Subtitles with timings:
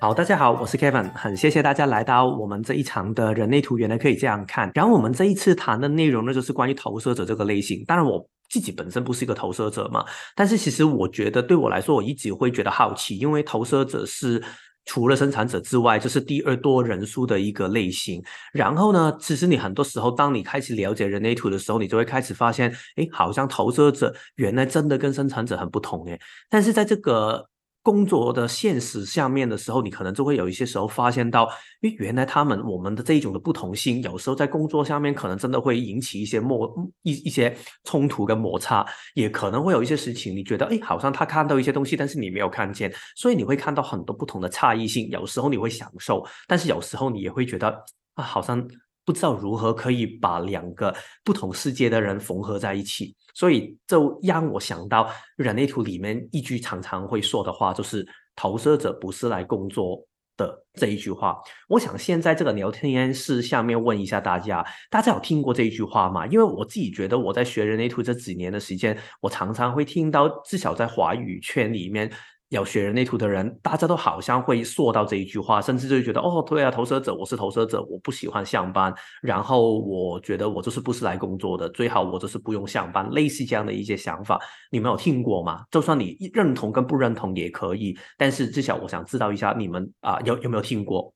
[0.00, 4.70] 好，大家好，我是 Kevin，很谢谢大家来到我们这一场的人类图，原来可以这样看。
[4.72, 7.84] 然后我们这一次谈的内容呢，就是关于投射者这个类型。
[7.84, 10.04] 当然，我自己本身不是一个投射者嘛，
[10.36, 14.40] 但是其实我觉得对我来说，我一直会觉得好奇，因为投射者是
[14.84, 18.22] 除了生产者之外，就是第二多人数的一个类型。
[18.52, 26.16] 然后呢，其实你很多时候，当你开始了解人类图的时候，你就会开始发现，哎，好像投射者原来真的跟生产者很不同诶。
[26.48, 27.44] 但是在这个
[27.88, 31.44] 工作的现实下面的时候，你可能就会有一些时候发现到，
[31.80, 36.70] 诶，原来他们我们的这一种的不同性，有时候在工作下面可能真的会引起一些摩
[37.02, 45.08] 一一些冲突跟摩擦，也可能会有一些事情，你觉得诶，好像他看到一些东西，但是你没有看见，所以你会看到很多不同的差异性。
[45.08, 47.82] 有时候你会享受，但是有时候你也会觉得
[48.16, 48.68] 啊，好像。
[49.08, 50.94] 不知道如何可以把两个
[51.24, 59.98] 不同世界的人缝合在一起，所以就让我想到人类图里面一句常常会说的话，就是“投射者不是来工作
[60.36, 61.38] 的”这一句话。
[61.68, 66.26] 我想现在这个聊天室下面问一下大家，大家有听过这一句话吗？
[66.26, 72.12] 因为我自己觉得我在学人类图这几年的时间，我常常会听到，至少在华语圈里面。
[72.50, 85.64] 要学人类图的人，大家都好像会说到这一句话，甚至就觉得哦，对啊，投射者，我是投射者，我不喜欢上班，然后我觉得我就是不是来工作的，最好我就是不用上班，类似这样的一些想法，你们有听过吗？
[85.70, 91.12] 就算你认同跟不认同也可以，但是至少我想知道一下你们啊，有有没有听过？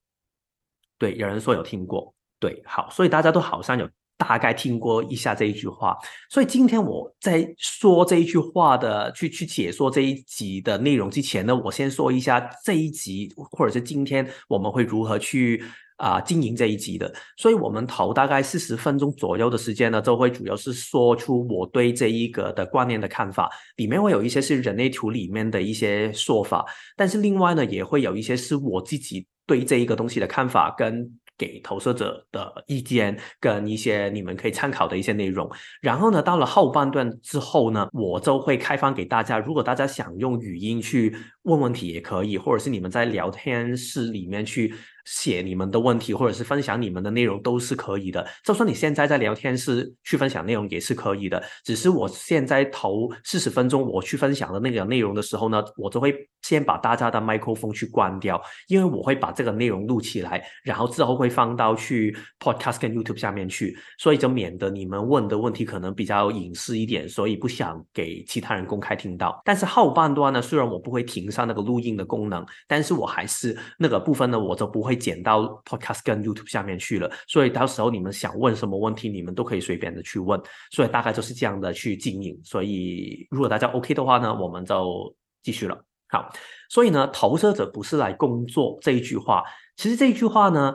[0.98, 3.88] 对，有人说有听过，对，好，所以大家都好像有。
[4.22, 5.96] 大概听过一下这一句话，
[6.30, 15.60] 所以今天我在说这一句话的去去解说这一集的内容之前呢，我先说一下这一集或者是今天我们会如何去
[15.96, 17.12] 啊经营这一集的。
[17.36, 26.64] 所以我们头大概四十分钟左右的时间呢，都会主要是说出我对这一个的观念的看法，里面会有一些是人类图里面的一些说法，
[26.96, 31.10] 但是另外呢，也会有一些是我自己对这一个东西的看法跟。
[31.42, 39.40] 给投射者的意见跟一些你们可以参考的一些内容，然后呢，到了后半段之后呢，我就会开放给大家。
[39.40, 44.72] 如果大家想用语音去问问题也可以，或者是你们在聊天室里面去。
[45.04, 48.26] 写你们的问题，或者是分享你们的内容都是可以的。
[48.44, 51.42] 就算你现在在聊天室去分享内容也是可以的。
[51.64, 69.40] 只是我现在头四十分钟我去分享的那个内容的时候呢，我就会先把大家的麦克风去关掉，因为我会把这个内容录起来，然后之后会放到去 Podcast 跟 YouTube 下面去，所以就免得你们问的问题可能比较隐私一点，所以不想给其他人公开听到。
[69.44, 74.91] 但是后半段呢，虽然我不会停上那个录音的功能，但是我还是那个部分呢，我就不会。
[74.92, 80.38] 会剪到 Podcast 跟 YouTube 下面去了，所以到时候你们想问什么问题，你们都可以随便的去问，
[80.70, 82.38] 所以大概就是这样的去经营。
[82.44, 85.82] 所以如果大家 OK 的话呢，我们就继续了。
[86.10, 86.30] 好，
[86.68, 89.42] 所以呢，投射者不是来工作这一句话，
[89.76, 90.74] 其实这一句话呢，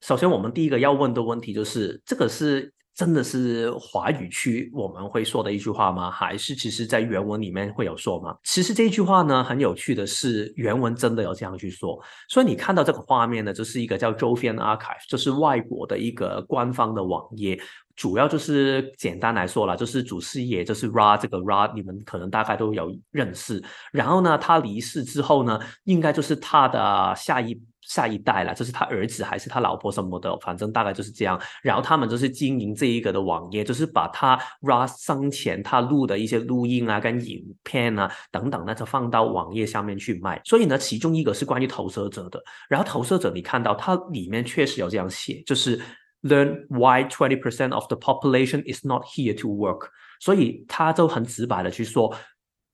[0.00, 2.72] 首先我们第一个要问的问题就是，这个是。
[3.00, 6.10] 真的是华语区我们会说的一句话吗？
[6.10, 8.36] 还是其实在原文里面会有说吗？
[8.44, 11.98] 其实这句话呢，很有趣的是，原文真的有这样去说。
[12.28, 17.58] 所以你看到这个画面呢，就是一个叫周边 Archive，就是外国的一个官方的网页。
[17.96, 23.62] 主要就是简单来说了，就是祖师爷，就是 Ra 这个 Ra，你们可能大概都有认识。
[23.92, 27.58] 然后呢，他离世之后呢，应该就是他的下一。
[27.90, 31.36] 下一代了，这是他儿子还是他老婆什么的，反正大概就是这样。
[31.60, 40.40] 然后他们就是经营这一个的网页，就是把他 Russ 生前他录的一些录音啊、跟影片啊等等，那就放到网页上面去卖。
[40.44, 42.40] 所以呢，其中一个是关于投射者的。
[42.68, 45.76] 然后投射者，你看到它里面确实有这样写，就是
[46.22, 49.88] Learn why twenty percent of the population is not here to work。
[50.20, 52.14] 所以他就很直白的去说，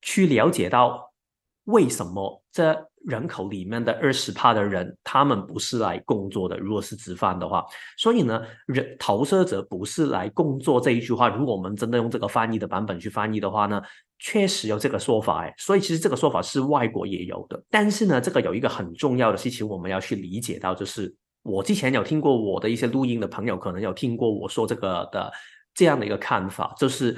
[0.02, 1.10] 去了解到
[1.64, 2.86] 为什么这。
[3.06, 6.58] 人口里面的二十帕的人，他们不是来工作的。
[6.58, 7.64] 如果是吃饭的话，
[7.96, 13.80] 所以呢，人投射者不是来工作这一句话，如果我们真的用这个翻译的版本去翻译的话呢，
[14.18, 15.54] 确实有这个说法哎。
[15.56, 17.62] 所以其实这个说法是外国也有的。
[17.70, 25.32] 但是呢，这个有一个很重要的事情，我们要去理解到，就是我之前有听过我的一些录音的朋友，可能有听过我说这个的
[25.72, 27.16] 这样的一个看法，就是。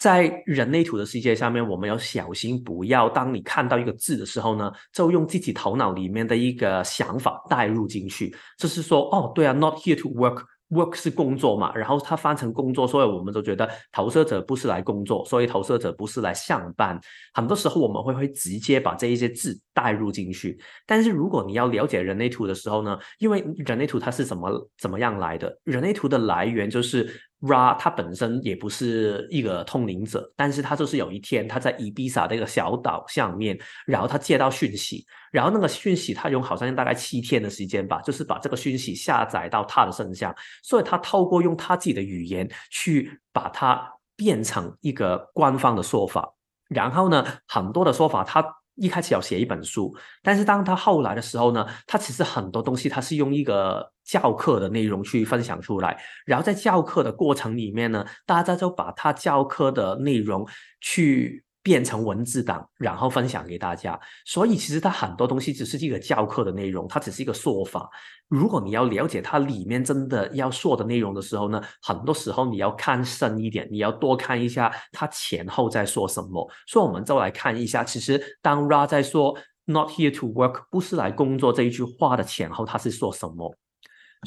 [0.00, 8.34] 在人类图的世界下面，我们要小心，不要当你看到一个字的时候呢，就用自己头脑里面的一个想法带入进去。
[8.56, 16.98] 就是说，哦，对啊，not here to work，work 是工作嘛，然后它翻成工作，所以我们都觉得投射者不是来工作，所以投射者不是来上班。
[17.34, 20.58] 很多时候我们会会直接把这一些字带入进去。
[20.86, 25.54] 但是如果你要了解人类图的时候呢，因为人类图它是怎么怎么样来的？
[25.64, 27.20] 人类图的来源就是。
[27.40, 46.30] Ra 他本身也不是一个通灵者，但是他就是有一天他在伊比萨的一个小岛上面，然后他接到讯息，然后那个讯息他用好像大概七天的时间吧，就是把这个讯息下载到他的身上，所以他透过用他自己的语言去把它变成一个官方的说法，
[46.68, 48.44] 然后呢，很多的说法他。
[48.80, 60.46] 一开始要写一本书，但是当他后来的时候呢，他其实很多东西他是用一个教课的内容去分享出来，然后在教课的过程里面呢，大家就把他教课的内容
[60.80, 61.44] 去。
[61.62, 63.98] 变成文字档，然后分享给大家。
[64.24, 67.88] 所以其实它很多东西只是一个教课的内容，它只是一个说法。
[68.28, 76.48] 如果你要了解它里面真的要说的内容的时候呢，很多时候你要看深一点，你要多看一下它前后在说什么。
[76.66, 83.54] 所以我们就来看一下，其实当 Ra 在说 “Not here to work”，不是来工作这一句话的前后，他是说什么？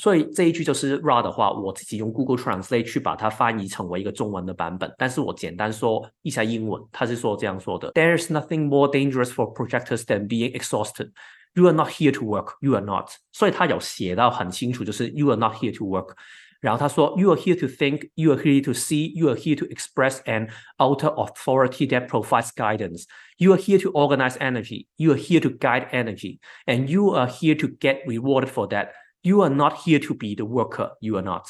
[0.00, 4.92] 所以这一句就是 raw 的话，我自己用 Google Translate 去把它翻译成为一个中文的版本。
[4.96, 11.10] 但是我简单说一下英文，他是说这样说的：There's nothing more dangerous for projectors than being exhausted.
[11.54, 12.54] You are not here to work.
[12.60, 13.10] You are not.
[13.32, 16.14] 所以他有写到很清楚，就是 You are not here to work.
[16.60, 18.10] 然后他说：“You are here to think.
[18.14, 19.12] You are here to see.
[19.14, 23.04] You are here to express an outer authority that provides guidance.
[23.36, 24.86] You are here to organize energy.
[24.96, 28.90] You are here to guide energy, and you are here to get rewarded for that.”
[29.23, 30.95] You are not here to be the worker.
[30.99, 31.45] You are not.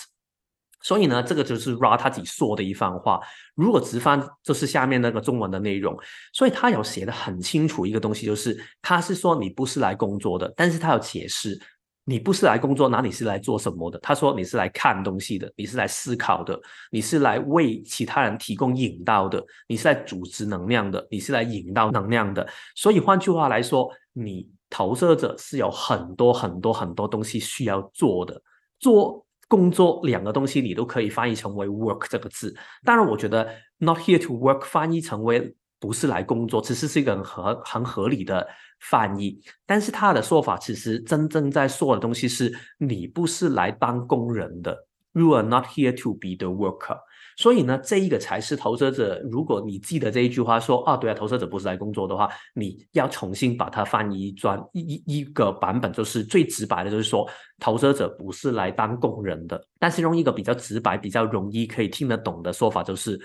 [0.81, 3.19] 所以呢，这个就是 Ra 他自己说的一番话。
[3.55, 5.97] 如果直翻，就是下面那个中文的内容。
[6.33, 11.59] 所以他有写的很清楚一个东西，就是他是说你不是来工作的，但是他有解释
[12.03, 13.97] 你不是来工作，那你是来做什么的？
[13.99, 16.59] 他说你是来看东西的，你是来思考的，
[16.91, 22.47] 你是来为其他人提供引导的，你是来组织能量的，你是来引导能量的。
[22.75, 24.47] 所以换句话来说，你。
[24.73, 28.41] 投射者是有很多很多很多东西需要做的，
[28.79, 32.51] 做工作两个东西你都可以翻译成为 work 这个字。
[32.83, 33.47] 当然，我觉得
[33.77, 38.47] not here to work 翻译成为不是来工作，其实是一个很合很合理的
[38.89, 39.39] 翻译。
[39.67, 44.75] 但是他的说法其实真正在说的东西是你不是来当工人的
[45.13, 46.97] ，you are not here to be the worker。
[47.37, 49.21] 所以呢，这一个才是投射者。
[49.29, 57.27] 如果你记得这一句话说啊，对啊，投射者不是来工作的话，你要重新把它翻译转一一一个版本，就是最直白的，就是说
[57.59, 59.61] 投射者不是来当工人的。
[59.79, 63.17] 但是用一个比较直白、比较容易可以听得懂的说法，就是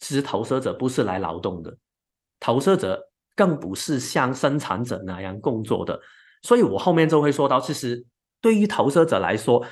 [0.00, 1.76] 其实投射者不是来劳动的，
[2.38, 3.00] 投射者
[3.34, 6.00] 更不是像生产者那样工作的。
[6.42, 8.04] 所以我后面就会说到，其实
[8.40, 9.64] 对于投射者来说。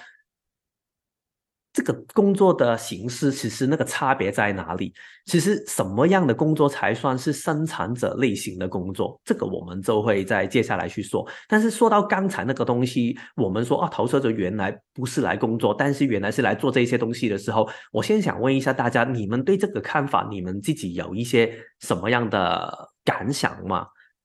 [1.74, 4.94] 这个工作的形式其实那个差别在哪里？
[5.26, 9.20] 其实什么样的工作才算是生产者类型的工作？
[9.24, 11.28] 这个我们就会在接下来去说。
[11.48, 22.72] 但是说到刚才那个东西，我们说啊，投射者原来不是来工作，但是原来是来做这些东西的时候，我先想问一下大家，你们对这个看法，你们自己有一些什么样的
[23.04, 23.84] 感想吗？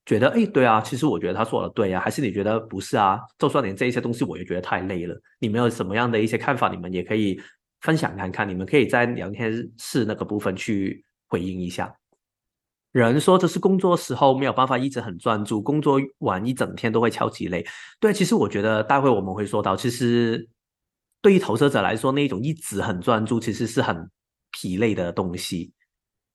[0.09, 3.19] 觉得哎，对啊，其实我觉得他说的对啊，还是你觉得不是啊？
[3.37, 5.15] 就算连这一些东西我也觉得太累了。
[5.37, 6.67] 你们有什么样的一些看法？
[6.67, 7.39] 你们也可以
[7.81, 8.49] 分享看看。
[8.49, 11.93] 你们可以在聊天室那个部分去回应一下。
[12.91, 17.63] 人说这是工作时候没有办法一直很专注，工作完一整天都会超级累。
[17.99, 20.49] 对，其实我觉得待会我们会说到，其实
[21.21, 24.09] 对于投射者来说，那种一直很专注其实是很
[24.59, 25.71] 疲累的东西。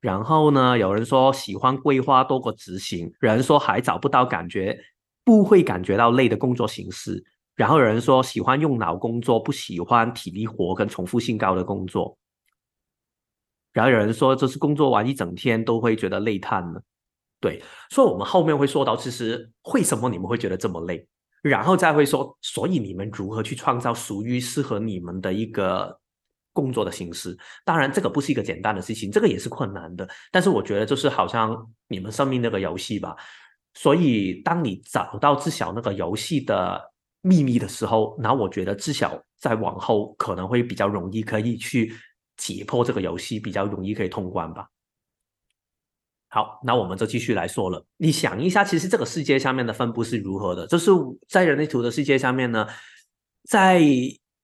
[0.05, 0.77] 然后呢？
[0.77, 4.79] 有人说喜欢规划多过执行，有人说还找不到感觉，
[5.25, 7.25] 不会感觉到累的工作形式。
[7.55, 12.19] 然后有人说喜欢用脑工作，不喜欢体力活跟重复性高的工作。
[13.73, 16.83] 然后有人说，就是工作完一整天都会觉得累瘫了。
[17.41, 21.09] 对，所以我们后面会说到，其实为什么你们会觉得这么累？
[21.41, 25.99] 然后再会说，所以你们如何去创造属于适合你们的一个。
[26.55, 30.09] 工作的形式，当然这个不是一个简单的事情，这个也是困难的。
[30.31, 31.55] 但是我觉得就是好像
[31.89, 33.15] 你们生命那个游戏吧，
[33.75, 36.81] 所以当你找到知晓那个游戏的
[37.23, 41.93] 秘密的时候，那我觉得知晓在往后可能会比较容易可以去
[42.37, 44.69] 解破这个游戏，比较容易可以通关吧。
[46.29, 47.85] 好，那我们就继续来说了。
[47.97, 50.67] 你想一下，其实这个世界下面的分布是如何的？
[50.69, 50.93] 就是
[51.29, 52.65] 在人类图的世界下面呢，
[53.43, 53.83] 在。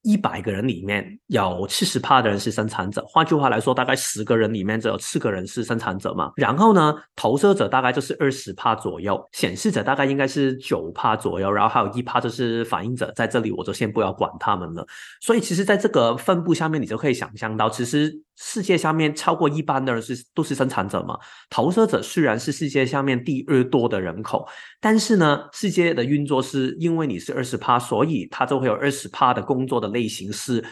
[0.03, 6.33] 一百个人里面有七十趴的人是生产者，换句话来说，大概十个人里面只有四个人是生产者嘛。
[6.37, 14.87] 然后呢，投射者大概就是二十趴左右，显示者大概应该是九趴左右，然后还有一趴就是反应者，在这里我就先不要管他们了。
[15.21, 18.23] 所以其实，在这个分布下面，你就可以想象到，其实。
[18.43, 21.19] 世界上面超过一半的人是都是生产者嘛？
[21.51, 24.49] 投射者虽然是世界上面第二多的人口，
[24.81, 30.65] 但是呢，世界的运作是因为你是二十趴，所以它就会有二十趴的工作的类型是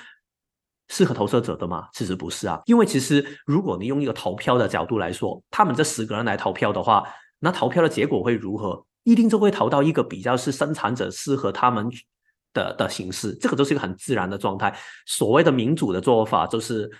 [0.88, 1.86] 适合投射者的吗？
[1.92, 7.04] 其实不是啊，因为其实如果你用一个投票的角度来说，他们这十个人来投票的话，
[7.38, 8.82] 那投票的结果会如何？
[9.04, 11.90] 一定就会投到一个比较是生产者适合他们
[12.52, 14.74] 的的形式，这个就是一个很自然的状态。
[15.06, 16.90] 所谓的民主的做法，就是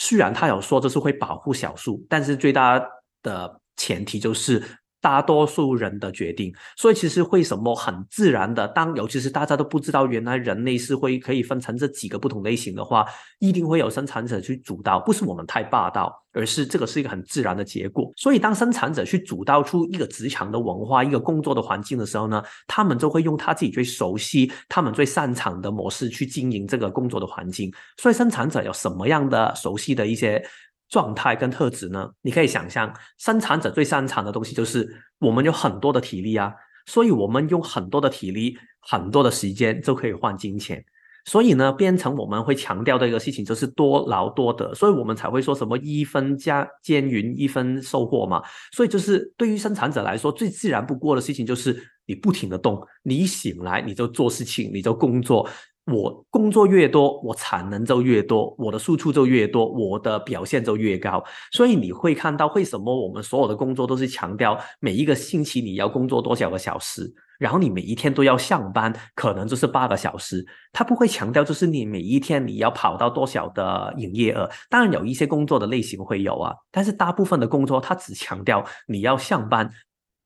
[0.00, 2.80] 虽然他有说这是会保护小树，但是最大
[3.20, 4.62] 的前提就是。
[5.08, 13.06] 大多数人的决定，所以其实为什么很自然的，当尤其是大家都不知道原来人类是会可以分成这几个不同类型的话，
[13.38, 18.12] 一定会有生产者去主导，不是我们太霸道，而是这个是一个很自然的结果。
[18.16, 27.72] 所以当生产者去主导出一个职场的文化、一个工作的环境的时候呢，他们就会用他自己最熟悉、他们最擅长的模式去经营这个工作的环境。
[27.96, 30.44] 所以生产者有什么样的熟悉的一些？
[30.88, 32.10] 状态跟特质呢？
[32.22, 36.52] 你可以想象，生产者最擅长的东西就是我们有很多的体力啊，
[36.86, 40.84] 所以我们用很多的体力、很多的时间就可以换金钱。
[41.24, 48.42] 所以呢，变成我们会强调的一个事情就是多劳多得，所以我们才会说什么一分加耕耘一分收获嘛。
[48.72, 55.46] 所以就是对于生产者来说，最自然不过的事情就是你不停的动，你一醒来你就做事情，你就工作。
[55.90, 61.22] 我工作越多，我产能就越多，我的输出就越多，我的表现就越高。
[61.52, 70.44] 所以你会看到，为什么我们所有的工作都是强调每一个星期你要工作多少个小时，然后你每一天都要上班，可能就是八个小时。
[70.72, 74.48] 他不会强调就是你每一天你要跑到多少的营业额。
[74.68, 79.70] 当然有一些工作的类型会有啊，但是大部分的工作他只强调你要上班。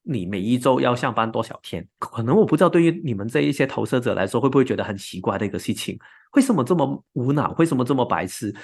[0.04, 1.86] 你每一周要上班多少天？
[1.98, 5.98] 可能我不知道，对于你们这一些投射者来说，会不会觉得很奇怪的一个事情？
[6.34, 7.54] 为什么这么无脑？
[7.58, 8.54] 为什么这么白痴？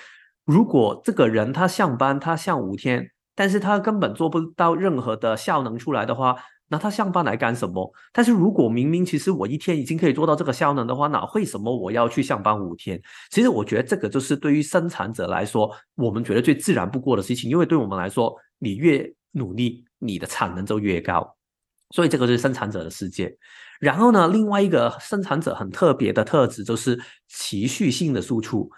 [0.45, 6.35] 如果这个人他上班，他上五天，但是他根本做不到任何的效能出来的话，
[6.69, 7.93] 那他上班来干什么？
[8.13, 13.01] 但是如果明明其实我一天已经可以做到这个效能的话，那为什么我要去上班五天？
[13.31, 19.85] 其实我觉得这个就是对于生产者来说，我们觉得最自然不过的事情，因为对我们来说，你越努力。
[19.99, 21.37] 你的产能就越高，
[21.91, 23.37] 所以这个是生产者的世界。
[23.81, 28.71] 然后呢，另外一个生产者很特别的特质就是持续性的输出。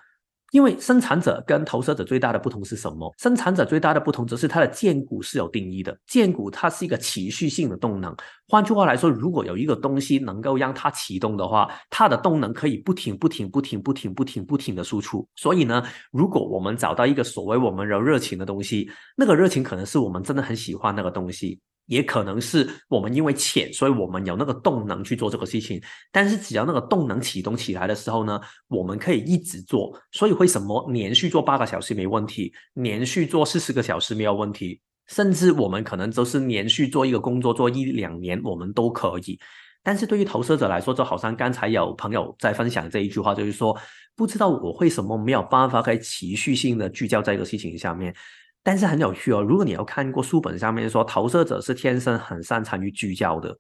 [0.51, 3.13] 因为生产者跟投射者最大的不同是什么？
[3.19, 8.15] 生产者最大的不同则是它的荐股是有定义的，荐股它是一个持续性的动能。
[8.49, 15.27] 换句话来说，如果有一个东西能够让它启动的话，它的动能可以不停、不停、不停、不停、不停、不停的输出。
[15.37, 21.61] 所以呢，如果我们找到一个所谓我们有热情的东西，那个热情可能是我们真的很喜欢那个东西。
[21.91, 25.83] 也可能是我们因为浅，所以我们有那个动能去做这个事情。
[26.13, 29.93] 但是只要那个动能启动起来的时候呢，我们可以一直做。
[30.13, 39.37] 所以为什么连续做八个小时没问题，连续做四十个小时没有问题，甚至我们可能都是连续做一个工作做一两年，我们都可以。
[39.83, 43.77] 但是对于投射者来说，就好像刚才有朋友在分享这一句话，就是说
[44.15, 48.15] 不知道我为什么没有办法可以持续性的聚焦在一个事情下面。
[48.63, 53.57] 但是很有趣哦，如果你有看过书本上面说投射者是天生很擅长于聚焦的，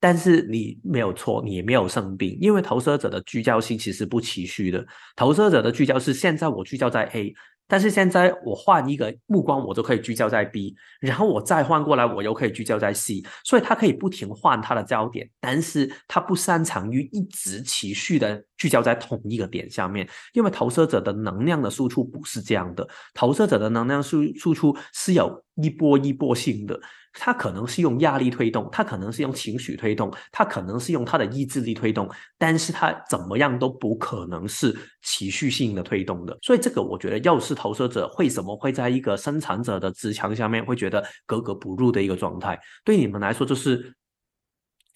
[0.00, 7.34] 但是你没有错，你也没有生病，因为投射者的聚焦性其实不持续的，投射者的聚焦是现在我聚焦在 A。
[7.70, 26.78] 但是现在我换一个目光，我都可以聚焦在 B，然后我再换过来，我又可以聚焦在 C，所以它可以不停换它的焦点，但是它不擅长于一直持续的聚焦在同一个点下面，因为投射者的能量的输出不是这样的，投射者的能量输输出是有一波一波性的。
[27.12, 36.38] 他可能是用压力推动，他可能是用情绪推动，他可能是用他的意志力推动，但是他怎么样都不可能是持续性的推动的。
[36.42, 42.58] 所以这个我觉得，又是投射者为什么会在一个生产者的职墙下面会觉得格格不入的一个状态？
[42.84, 43.94] 对你们来说，就是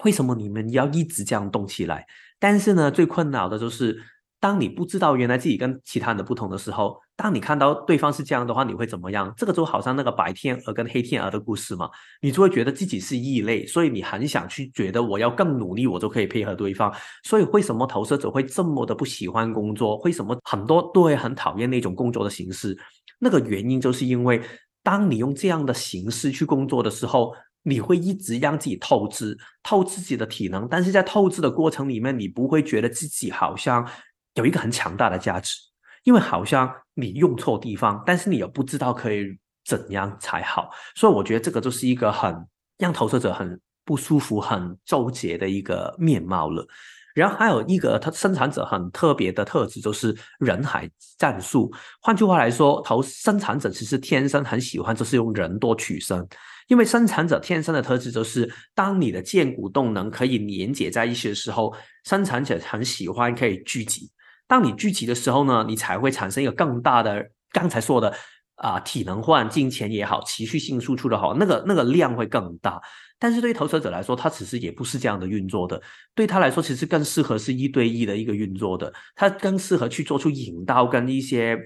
[0.04, 2.06] 为什么你们要一直这样动起来？
[2.38, 4.00] 但是呢，最困扰的就是。
[4.40, 9.32] 当你不知道原来自己跟其他人的不同的时候，当你看到对方是这样的话，你会怎么样？
[9.36, 11.88] 这个就好像那个白天鹅跟黑天鹅的故事嘛，
[12.20, 16.92] 你就会觉得自己是异类，所以你很想去觉得我要更努力，我就可以配合对方。
[17.22, 19.96] 所以为什么投射者会这么的不喜欢工作？
[19.98, 22.76] 为什么很多都会很讨厌那种工作的形式？
[23.18, 24.42] 那个原因就是因为
[24.82, 33.86] 当你用这样的形式去工作的时候，你会一直让自己透支，透自己的体能，但是在透支的过程里面，你不会觉得自己好像。
[34.34, 35.54] 有一个很强大的价值，
[36.02, 42.34] 因为好像你用错地方，但是你又不知道可以怎样才好，所以我觉得这个就是一个很
[42.78, 46.66] 让投射者很不舒服、很纠结的一个面貌了。
[47.14, 51.72] 然后还有一个，它生产者很特别的特质就是人海战术。
[52.00, 56.26] 换句话来说，投生产者其实天生很喜欢就是用人多取胜，
[56.66, 61.72] 因为生产者天生的特质就是，当你的荐股动能可以连接在一起的时候，
[62.04, 64.10] 生产者很喜欢可以聚集。
[64.46, 68.14] 当你聚集的时候呢，你才会产生一个更大的刚才说的
[68.56, 72.80] 啊体能换金钱也好，持续性输出的好，那个那个量会更大。
[73.18, 75.80] 但是对于投资者来说，他其实也不是这样的运作的。
[76.14, 81.58] 对他来说，其实更适合是一对一的一个运作的，他更适合去做出引导跟一些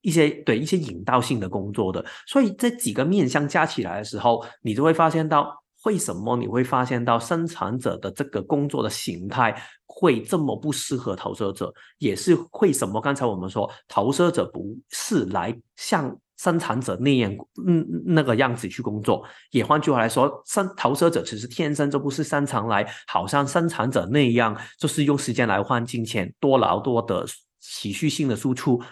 [0.00, 2.04] 一些对一些引导性的工作的。
[2.26, 5.61] 所以这几个面向加起来的时候，你就会发现到。
[5.84, 11.72] 为什么你会发现到生产者的这个工作的形态会这么不适合投射者？
[11.98, 17.32] 也是为什么刚才我们说投射者不是来像生产者那样，
[17.66, 19.24] 嗯，那个样子去工作。
[19.50, 27.24] 也换句话来说，生投射者其实天生就不是擅长来，好像生产者那样，就是用时间来换金钱，多劳多得，
[27.60, 28.82] 持续性的输出，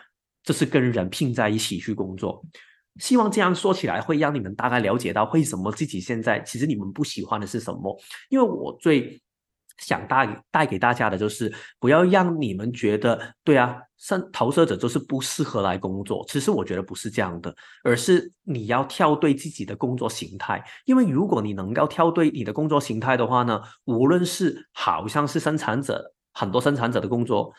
[0.45, 2.45] 这是跟人拼在一起去工作。
[2.97, 7.97] 希望这样说起来会让你们大概了解到为什么自己现在其实你们不喜欢的是什么。
[8.29, 9.23] 因为我最
[9.79, 16.23] 想带带给大家的就是不要让你们觉得对啊，生投射者就是不适合来工作。
[16.29, 20.63] 其实我觉得不是这样的，而是你要跳对自己的工作形态。
[20.85, 27.51] 因为如果你能够跳对你的工作形态的话呢，无论是好像是生产者很多生产者的工作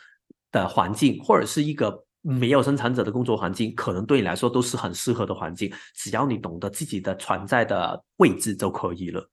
[0.51, 2.05] 的环境，或者是一个。
[2.21, 5.73] 没有生产者的工作环境，可能对你来说都是很适合的环境。
[5.95, 9.27] 只要你懂得自己的存在的位置就可以了。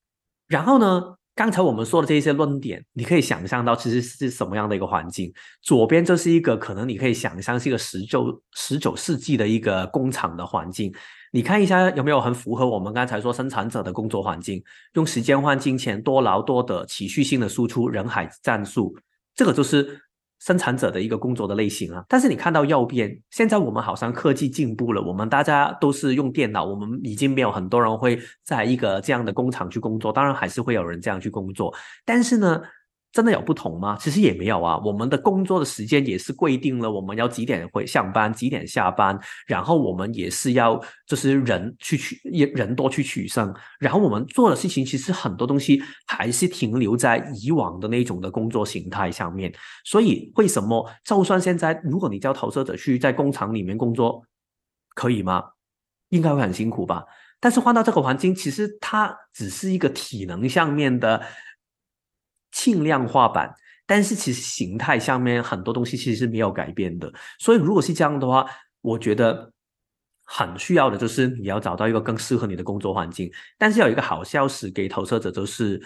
[0.47, 1.03] 然后呢，
[1.35, 5.31] 刚才我们说的这些论点，你可以想象到其实是什么样的一个环境？
[5.61, 10.91] 左边就是一个可能你可以想象是一个十九十九世纪的一个工厂的环境。
[11.31, 14.65] 你看一下有没有很符合我们刚才说生产者的工作环境？
[14.95, 18.97] 用时间换金钱，多劳多得，持续性的输出，人海战术，
[19.35, 20.01] 这个就是。
[20.41, 32.61] 生产者的一个工作的类型啊，但是你看到右边，现在我们好像科技进步了，我们大家都是用电脑，我们已经没有很多人会在一个这样的工厂去工作，当然还是会有人这样去工作，但是呢。
[33.11, 33.97] 真的有不同吗？
[33.99, 34.79] 其实也没有啊。
[34.85, 39.19] 我们的工作的时间也是规定了，我们要几点会上班，几点下班。
[39.47, 43.53] 然后我们也是要，就是人去取，也人多去取胜。
[43.81, 49.53] 然后我们做的事情，其实很多东西还是停留在以往的那种的工作形态上面。
[49.85, 54.23] 所以为什么，就算现在，如果你叫投射者去在工厂里面工作，
[54.95, 55.43] 可以吗？
[56.11, 57.05] 应该会很辛苦吧。
[57.41, 61.23] 但是换到这个环境，其实它只是一个体能上面的。
[62.59, 63.55] 轻量化版，
[63.87, 67.09] 但是其实形态上面很多东西其实是没有改变的。
[67.39, 68.45] 所以如果是这样的话，
[68.81, 69.53] 我觉得
[70.25, 73.31] 很需要的就是你要找到一个更适合你的工作环境。
[73.57, 75.81] 但是有一个好消息给投射者，就是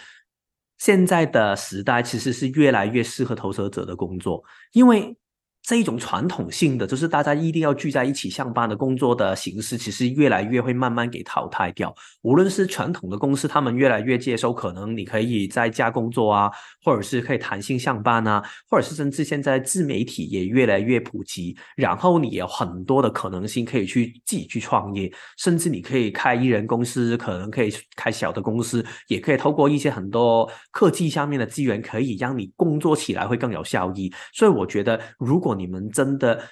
[0.79, 5.15] 现在的时代其实是越来越适合投射者的工作，因为。
[5.62, 11.94] 这一种传统性的，就是大家一定要聚在一起上班的工作的形式，其实越来越会慢慢给淘汰掉。
[12.22, 16.51] 无论是传统的公司，他们越来越接受，可能你可以在家工作啊，
[16.85, 34.12] 或者是可以弹性上班啊，或者是甚至现在自媒体也越来越普及，然后你有很多的可能性可以去自己去创业，甚至你可以开一人公司，可能可以开小的公司，也可以透过一些很多科技上面的资源，可以让你工作起来会更有效益。
[34.35, 36.43] 所以我觉得，如果你们真的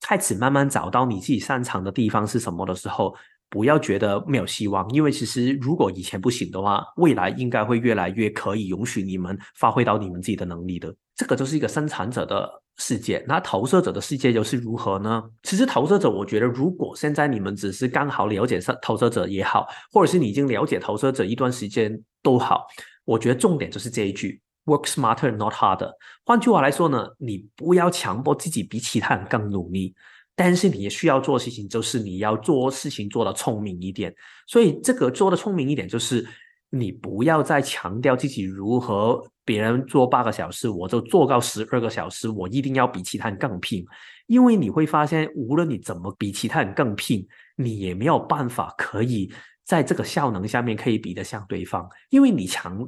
[0.00, 3.14] 开始慢慢找到你自己擅长的地方是什么的时候，
[3.48, 10.94] 不要觉得没有希望，因为其实如果以前不行的话，未来应该会越来越可以允许你们发挥到你们自己的能力的。
[11.14, 15.22] 这个就是一个生产者的世界，那投射者的世界又是如何呢？
[15.42, 22.66] 其实投射者，我觉得如果现在你们只是刚好了解投射者也好，或者是你已经了解投射者一段时间都好，
[23.04, 24.40] 我觉得重点就是这一句。
[24.64, 25.90] Work smarter, not harder。
[26.24, 29.92] 换句话来说呢，你不要强迫自己比其他人更努力，
[30.36, 34.14] 但是你也需要做事情就是你要做事情做的聪明一点。
[34.46, 36.24] 所以这个做的聪明一点，就是
[36.70, 43.84] 你不要再强调自己如何别人做八个小时，我就做到十二个小时，我一定要比其他人更拼。
[44.28, 49.28] 因为你会发现，无论你怎么比其他人更拼，你也没有办法可以
[49.64, 52.78] 在这个效能下面可以比得上对方，因为你强。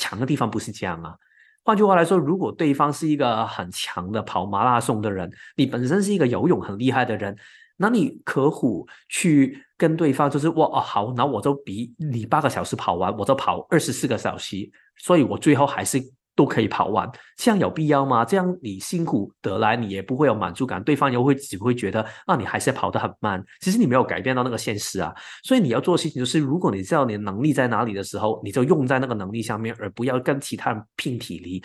[0.00, 1.14] 强的地方不是这样啊。
[1.62, 7.36] 换句话来说，如果对方是一个很强的跑马拉松的人，你本身是一个游泳很厉害的人，
[7.76, 14.56] 那你可虎去跟对方就是哇哦好，那我就比你八个小时跑完，我就跑二十四个小时，
[14.96, 16.00] 所以我最后还是。
[16.34, 18.24] 都可以跑完，这样有必要吗？
[18.24, 23.42] 这样你辛苦得来，你也不会有满足感，对方又会只会觉得啊，你还是跑得很慢。
[23.60, 25.14] 其实你没有改变到那个现实啊，
[25.44, 31.62] 所以你要做的事情就是，如果你知道你的能力在哪里的时候，你就用在那个能力上面，而不要跟其他人拼体力、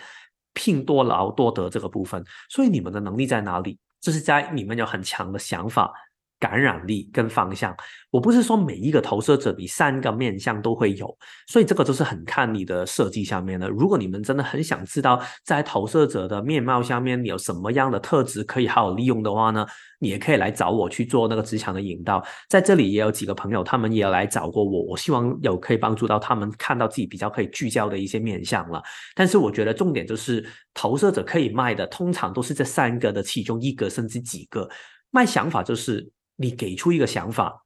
[0.52, 2.22] 拼多劳多得这个部分。
[2.50, 3.78] 所以你们的能力在哪里？
[3.98, 5.92] 就是在你们有很强的想法，
[6.38, 7.74] 感染力跟方向，
[8.10, 11.16] 我不是说每一个投射者你三个面向都会有，
[11.48, 13.68] 所以这个都是很看你的设计下面的。
[13.68, 19.66] 如果你们真的很想知道在投射者的面貌下面有什么样的特质可以好好利用的话呢，
[19.98, 22.22] 你也可以来找我去做那个职场的引导。
[22.50, 28.82] 在这里也有几个朋友，他们也来找过我，我希望有可以帮助到他们看到自己比较可以聚焦的一些面向了。
[29.14, 34.68] 但是我觉得重点就是投射者可以卖的，通常都是这三个的其中一个甚至几个。
[35.10, 36.06] 卖想法就是。
[36.36, 37.64] 你给出一个想法，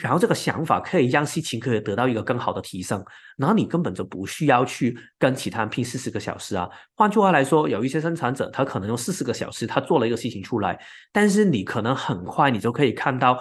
[0.00, 3.04] 然后这个想法可以让事情可以得到一个更好的提升，
[3.36, 6.68] 然后你根本就不需要去跟其他人拼四十个小时啊。
[6.94, 10.78] 换句话来说，有一些生产者他可能用四十个小时他做了一个事情出来，
[11.12, 13.38] 但是你可能很快你就可以看到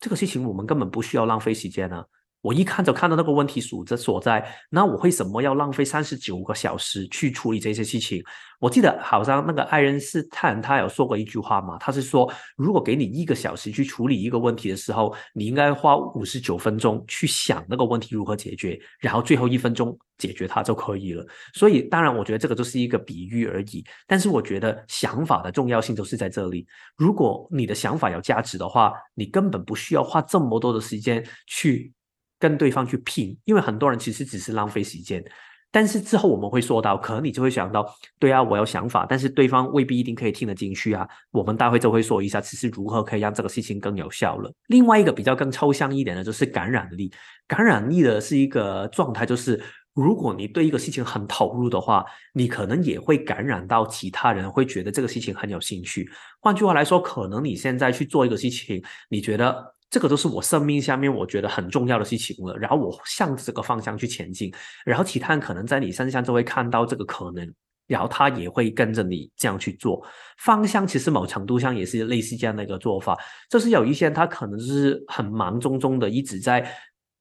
[0.00, 2.04] 这个事情我们根本不需要浪费时间呢。
[2.46, 8.22] 我一看就看到那个问题所在所在，那我为什么要浪费三十九个小时去处理这些事情？
[8.60, 21.26] 我记得好像那个爱因斯坦他有说过一句话嘛，他是说，如果给你一个小时去处理一个问题的时候，你应该花五十九分钟去想那个问题如何解决，然后最后一分钟解决它就可以了。
[21.52, 26.64] 所以，当然我觉得这个就是一个比喻而已，但是我觉得想法的重要性都是在这里。
[26.96, 31.92] 如果你的想法有价值的话，你根本不需要花这么多的时间去。
[32.38, 35.24] 跟对方去拼，因为很多人其实只是浪费时间。
[35.72, 37.84] 但是之后我们会说到，可能你就会想到，
[38.18, 41.06] 对啊，我有想法，但是对方未必一定可以听得进去啊。
[41.32, 44.50] 我们待会就会说一下，其实如何可以让这个事情更有效了。
[44.68, 47.12] 另外一个比较更抽象一点的，就是感染力。
[47.46, 49.60] 感染力的是一个状态，就是
[49.92, 56.08] 如果你对一个事情很投入的话，你可能也会感染到其他人，会觉得这个事情很有兴趣。
[56.40, 59.75] 换句话来说，可能你现在去做一个事情，你觉得。
[59.88, 64.52] 这个都是我生命下面我觉得很重要的事情了，然后我向这个方向去前进，
[64.84, 67.54] 然后其他人可能在你身上就会看到这个可能，
[67.86, 70.04] 然后他也会跟着你这样去做。
[70.38, 73.16] 方向其实某程度上也是类似这样的一个做法，
[73.48, 76.68] 就是有一些人他可能就是很忙中中的一直在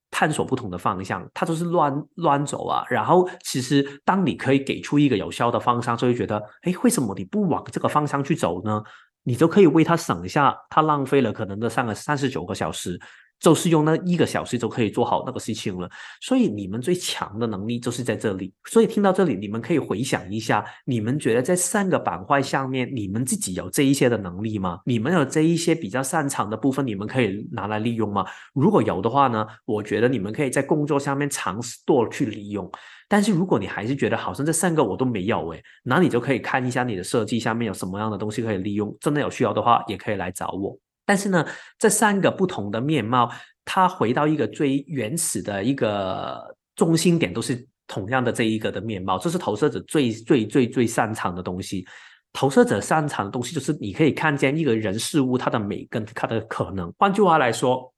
[0.10, 2.84] 探索不同的方向，他都是乱乱走啊。
[2.89, 8.82] 然后其实当你可以给出一个有效的方向，就会觉得，哎，为什么你不往这个方向去走呢？
[9.25, 12.97] 你都可以为他省下他浪费了可能的三个三十九个小时，
[13.45, 15.88] 就是用那一个小时就可以做好那个事情了。
[16.19, 18.51] 所以你们最强的能力就是在这里。
[18.63, 24.79] 所以听到这里，你们可以回想一下，你们觉得在三个板块下面，你们自己有这一些的能力吗？
[24.84, 28.25] 你们有这一些比较擅长的部分，你们可以拿来利用吗？
[28.55, 32.67] 如果有的话呢，我觉得你们可以在工作上面尝试多去利用。
[33.08, 38.97] 但是如果你还是觉得好像这三个我都没有诶，那你就可以看一下你的设计下面有什么样的东西可以利用。
[38.99, 40.75] 真的有需要的话，也可以来找我。
[41.05, 41.45] 但是呢，
[41.77, 43.31] 这三个不同的面貌，
[43.63, 49.17] 它回到一个最原始的一个中心点，都是同样的这一个的面貌。
[49.19, 51.85] 这是投射者最最最最擅长的东西。
[52.33, 56.91] 投射者擅长的东西就是你可以看见一个人事物它的美跟它的可能。
[56.97, 57.93] 换句话来说，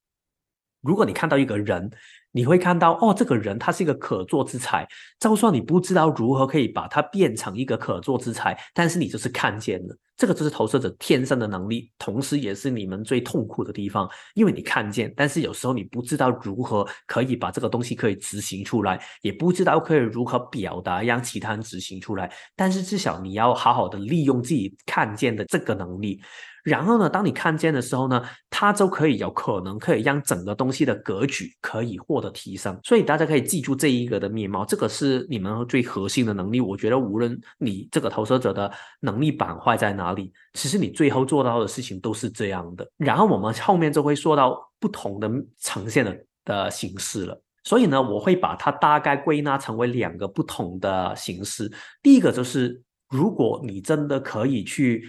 [0.81, 1.89] 如果你看到一个人，
[2.31, 4.87] 你会看到哦，这个人他是一个可做之才，
[5.19, 26.19] 就算你不知道如何可以把他变成一个可做之才，但是你就是看见了，这个就是投射者天生的能力，同时也是你们最痛苦的地方，因为你看见，但是有时候你不知道如何可以把这个东西可以执行出来，也不知道可以如何表达让其他人执行出来，但是至少你要好好的利用自己看见的这个能力。
[26.63, 32.77] 然后呢，当你看见的时候呢，它就可以有可能可以让整个东西的格局可以获得提升。
[32.83, 36.59] 所以大家可以记住这一个的面貌，这个是你们最核心的能力。
[36.59, 42.89] 我觉得无论你这个投射者的能力板块在哪哪里，其实你最后做到的事情都是这样的。
[42.97, 47.41] 然后我们后面就会说到不同的呈现的的形式了。
[47.63, 51.71] 所以呢，我会把它大概归纳成为两个不同的形式。
[52.01, 55.03] 第一个就是，如果你真的可以去。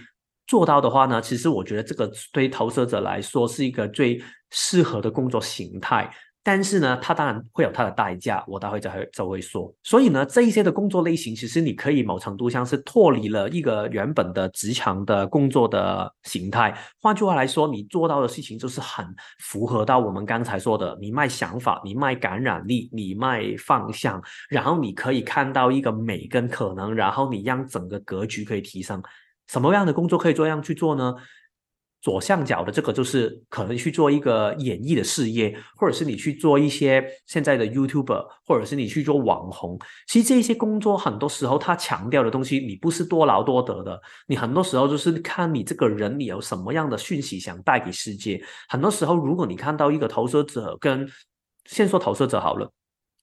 [0.49, 6.11] 做到的话呢，其实我觉得这个对投射者来说是一个最适合的工作形态。
[6.41, 9.71] 但是呢，它当然会有它的代价，我待会再会就会说。
[9.83, 16.75] 所以呢，这一些的工作类型，其实你可以某程度上是脱离了一个原本的职场的工作的形态。
[17.01, 19.05] 换句话来说，你做到的事情就是很
[19.39, 29.03] 符合到我们刚才说的：你卖想法，你卖感染力，你卖方向，然后你可以看到一个美跟可能，然后你让整个格局可以提升。
[29.47, 31.13] 什么样的工作可以这样去做呢？
[32.01, 39.77] 左上角的这个就是可能去做一个演艺的事业，或者是你去做一些现在的 YouTuber，或者是你去做网红。
[40.07, 48.41] 其实这些工作很多时候他强调的东西，你不是多劳多得的，你很多时候就是看你这个人你有什么样的讯息想带给世界。
[48.69, 51.09] 很多时候，如果你看到一个投射者跟
[51.65, 52.71] 先说投射者好了。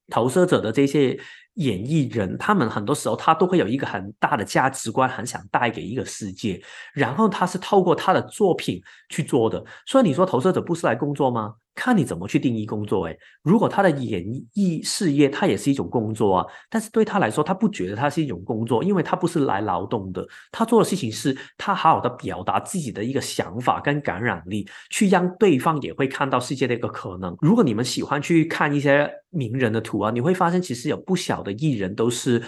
[0.08, 1.18] 投射者的这些
[1.56, 6.62] 演艺人，他们很多时候他都会有一个很大的价值观，很想带给一个世界，
[6.94, 9.62] 然后他是透过他的作品去做的。
[9.86, 11.54] 所以你说投射者不是来工作吗？
[11.76, 13.04] 看你怎么去定义工作。
[13.06, 16.46] 诶，如果他的演艺事业，他也是一种工作啊。
[16.68, 20.26] 但是对他来说，他不觉得他是一种工作，因为他不是来劳动的。
[20.50, 27.36] 他做的事情是他好好的表达自己的一个想法跟感染力，去让对方也会看到世界的一个可能。
[27.40, 32.42] 如果你们喜欢去看一些名人的图啊，你会发现其实有不小的艺人都是。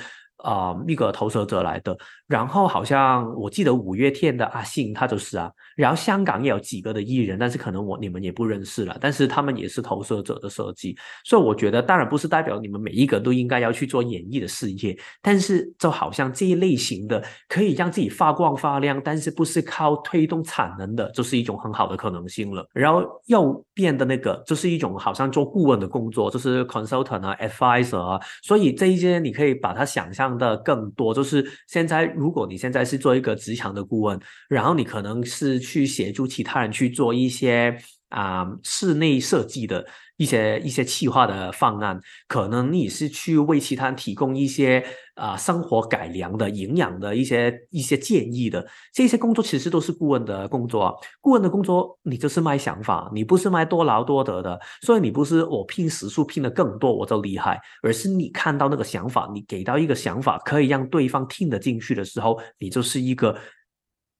[0.44, 22.66] 啊，一个投射者来的，然后好像我记得五月天的阿信他就是啊，然后香港也有几个的艺人，但是可能我你们也不认识了，但是他们也是投射者的设计，所以我觉得当然不是代表你们每一个都应该要去做演艺的事业，但是就好像这一类型的可以让自己发光发亮，但是不是靠推动产能的，就是一种很好的可能性了。
[22.72, 30.28] 然后右边的那个就是一种好像做顾问的工作，就是 consultant 啊，advisor 啊，所以这一些你可以把它想象。
[30.38, 37.76] 的更多就是现在，如果你现在是做一个职场的顾问，然后你可能是去协助其他人去做一些
[38.08, 39.84] 啊室内设计的。
[40.18, 50.92] 一些一些企划的方案，可能你是去为其他人提供一些啊生活改良的、营养的一些一些建议的，这些工作其实都是顾问的工作。
[51.20, 54.58] 顾问的工作，你就是卖想法，你不是卖多劳多得的。
[54.82, 63.38] 所以你不是我拼时数拼的更多我就厉害，而是你看到那个想法，你给到一个想法，可以让对方听得进去的时候，你就是一个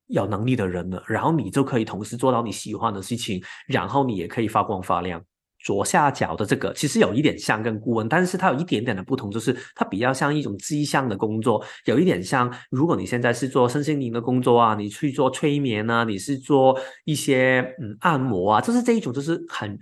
[0.09, 1.01] 有能力的人了。
[1.07, 5.23] 然后你就可以同时做到你喜欢的事情，然后你也可以发光发亮。
[5.65, 19.77] 左下角的这个其实有一点像跟顾问，但是它有一点点的不同，就是它比较像一种迹象的工作，有一点像如果你现在是做身心灵的工作啊，你去做催眠啊，你是做一些嗯按摩啊，就是这一种就是很。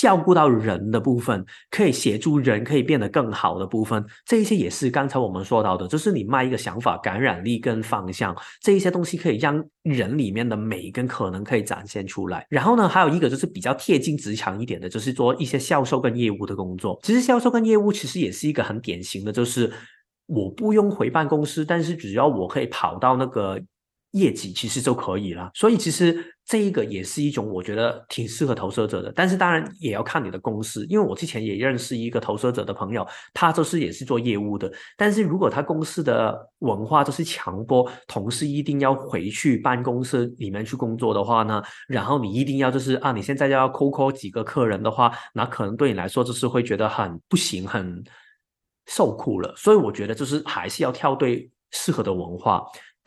[0.00, 12.46] 照顾到人的部分，可以协助人可以变得更好的部分，这一些也是刚才我们说到的，就是你卖一个想法、感染力跟方向，这一些东西可以让人里面的美跟可能可以展现出来。
[12.48, 16.98] 然后呢，还有一个就是比较贴近职场一点的，就是做一些销售跟业务的工作。
[17.02, 19.70] 其实销售跟业务其实也是一个很典型的，就是
[20.24, 23.60] 我不用回办公室，但是只要我可以跑到那个。
[24.12, 48.02] 业绩其实就可以了，所以其实这一个也是一种我觉得挺适合投射者的，但是当然也要看你的公司，因为我之前也认识一个投射者的朋友，他就是也是做业务的，但是如果他公司的文化就是强迫同事一定要回去办公室里面去工作的话呢，然后你一定要就是啊，你现在要扣扣几个客人的话，那可能对你来说就是会觉得很不行，很
[48.86, 52.60] 受苦了，所以我觉得就是还是要跳对适合的文化。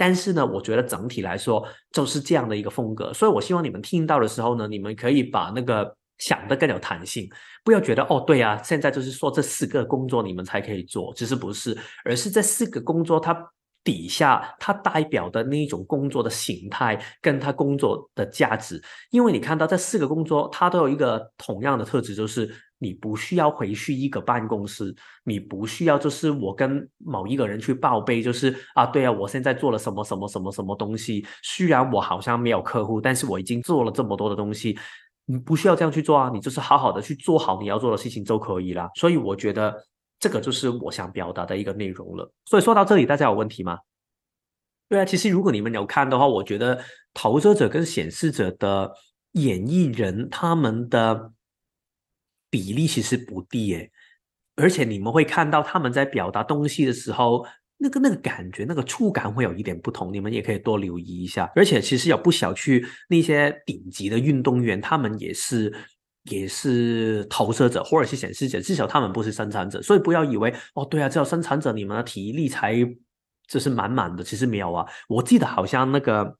[0.05, 7.25] 但是呢，我觉得整体来说就是这样的一个风格，所以我希望你们听到的时候呢，你们可以把那个想的更有弹性，
[7.63, 13.33] 不要觉得哦，对啊，现在就是说这四个工作你们才可以做，其实不是，而是这四个工作它
[13.81, 22.53] 底下它代表的那一种工作的形态跟它工作的价值，因为你看到这四个工作它都有一个同样的特质，就是。
[22.83, 24.93] 你不需要回去一个办公室，
[25.23, 31.25] 你不需要就是我跟某一个人去报备，就是啊，对啊，我现在做了什么什么什么什么东西。
[31.41, 34.77] 虽然我好像没有客户，但是我已经做了这么多的东西。
[35.25, 38.89] 你不需要这样去做啊，你就是好好的去做好你要做的事情就可以了。
[38.95, 39.73] 所以我觉得
[40.19, 42.29] 这个就是我想表达的一个内容了。
[42.45, 43.79] 所以说到这里，大家有问题吗？
[44.89, 46.77] 对啊，其实如果你们有看的话，我觉得
[47.13, 48.91] 投射者跟显示者的
[49.31, 51.31] 演绎人他们的。
[52.53, 53.89] 比例其实不低诶，
[54.55, 57.43] 而且你们会看到他们在表达东西的时候，
[57.79, 61.51] 那个那个感觉、那个触感会有一点不同，你们也可以多留意一下。
[61.55, 65.73] 而且其实有不少去那些顶级的运动员，他们也是
[66.29, 69.81] 也是投射者或者是显示者，至少他们不是生产者。
[69.81, 72.75] 所以不要以为哦，对啊，只有生产者你们的体力才
[73.47, 74.85] 就是满满的，其实没有啊。
[75.09, 76.37] 我记得好像那个。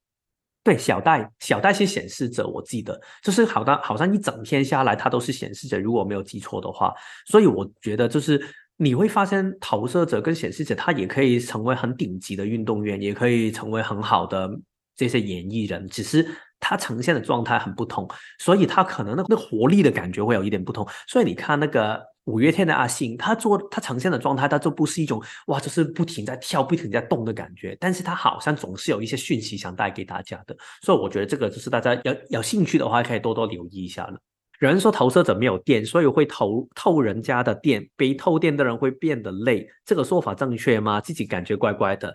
[0.63, 6.93] 对，小戴，小戴是显示者，我记得就是好的，好像一整天下来，它都是显示者，如果没有记错的话。
[7.25, 8.41] 所以我觉得，就是
[8.77, 14.49] 你会发现，投射者跟显示者，他也可以成为很顶级的运动员，也可以成为很好的
[14.95, 16.25] 这些演艺人，只是
[16.61, 20.87] 他呈现的状态很不同，所以他可能那那活力的感觉会有一点不同。
[21.07, 22.12] 所以你看那个。
[22.25, 34.17] 五月天的阿信，他做他呈现的状态，他就不是一种哇，就是不停在跳、不停在动的感觉，但是他好像总是有一些讯息想带给大家的，所以我觉得这个就是大家有有兴趣的话，可以多多留意一下了。
[34.59, 41.01] 有人说投射者没有电，所以会投透人家的电，被透电的人会变得累，这个说法正确吗？
[41.01, 42.13] 自己感觉怪怪的。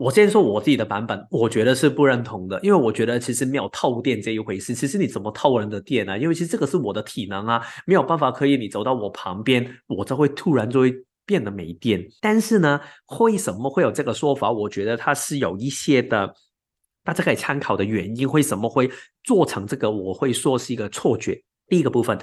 [0.00, 4.74] 我先说我自己的版本，我觉得是不认同的，因为我觉得其实没有透电这一回事。
[4.74, 6.18] 其实你怎么透人的电呢？
[6.18, 10.94] 因为其实这个是我的体能啊，没有办法可以你走到我旁边，我就会突然就会
[11.26, 12.02] 变得没电。
[12.22, 12.80] 但是呢，
[13.18, 14.50] 为什么会有这个说法？
[14.50, 16.34] 我觉得它是有一些的，
[17.04, 18.26] 大家可以参考的原因。
[18.30, 18.90] 为什么会
[19.24, 19.90] 做成这个？
[19.90, 21.38] 我会说是一个错觉。
[21.68, 22.18] 第一个部分。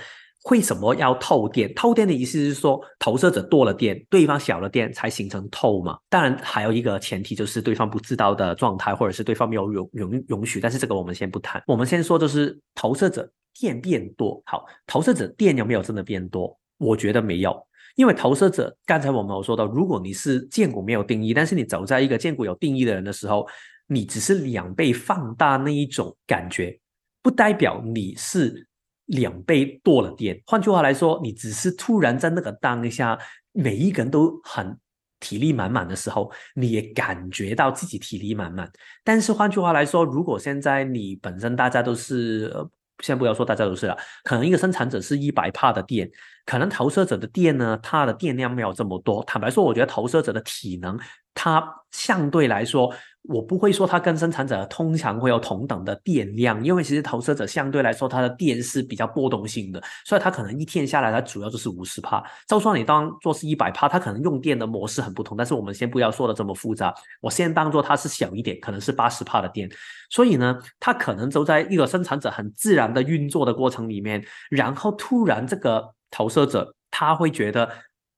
[0.50, 1.74] 为什么要透电？
[1.74, 5.98] 透电的意思是说，投射者多了电，对方小了电才形成透嘛。
[6.10, 10.62] 当然，还有一个前提就是对方不知道的状态，或者是对方没有容容允许。
[10.62, 14.42] 但是这个我们先不谈，我们先说就是投射者电变多。
[14.46, 16.58] 好，投射者电有没有真的变多？
[16.78, 17.54] 我觉得没有，
[17.98, 23.46] 因为投射者刚才我们有说到，如果你是剑骨没有定义，但是你走在一个剑骨有定义的人的时候，
[23.88, 26.80] 你只是两倍放大那一种感觉，
[27.22, 28.66] 不代表你是。
[29.08, 33.18] 两倍多了电，换句话来说，你只是突然在那个当下，
[33.52, 34.78] 每一个人都很
[35.20, 38.72] 体力满满的时候，你也感觉到自己体力满满。
[39.04, 42.54] 但是换句话来说，如果现在你本身大家都是，
[43.00, 46.10] 先不要说大家都是了，可能一个生产者是一百帕的电，
[46.48, 49.24] 可能投射者的电呢，它的电量没有这么多。
[49.26, 50.98] 坦白说，我觉得投射者的体能，
[51.36, 52.92] 它相对来说。
[53.30, 62.24] 我不会说它跟生产者通常会有同等的电量，因为其实投射者相对来说它的电是比较波动性的，所以它可能一天下来它主要就是五十帕。
[62.48, 65.36] 就算你当做是一百帕，它可能用电的模式很不同。
[65.36, 69.70] 但是我们先不要说的这么复杂，我先当做它是小一点，可能是八十帕的电。
[70.10, 77.70] 所以呢，它可能就在一个生产者很自然的运作的过程里面，然后突然这个投射者他会觉得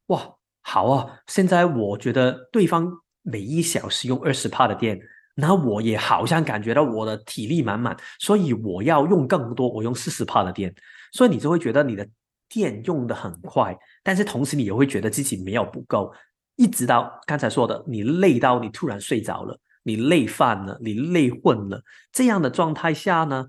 [0.07, 2.91] 哇，好啊，现在我觉得对方。
[3.21, 4.99] 每一小时用二十帕的电，
[5.35, 10.73] 那我也好像感觉到我的体力满满，所以我要用更多，我用四十帕的电，
[11.11, 12.09] 所以你就会觉得你的
[12.47, 16.11] 电用的很快，但是同时你也会觉得自己没有不够，
[16.55, 23.45] 一直到刚才说的，你累到你突然睡着了，你累犯了，你累混了，这样的状态下呢，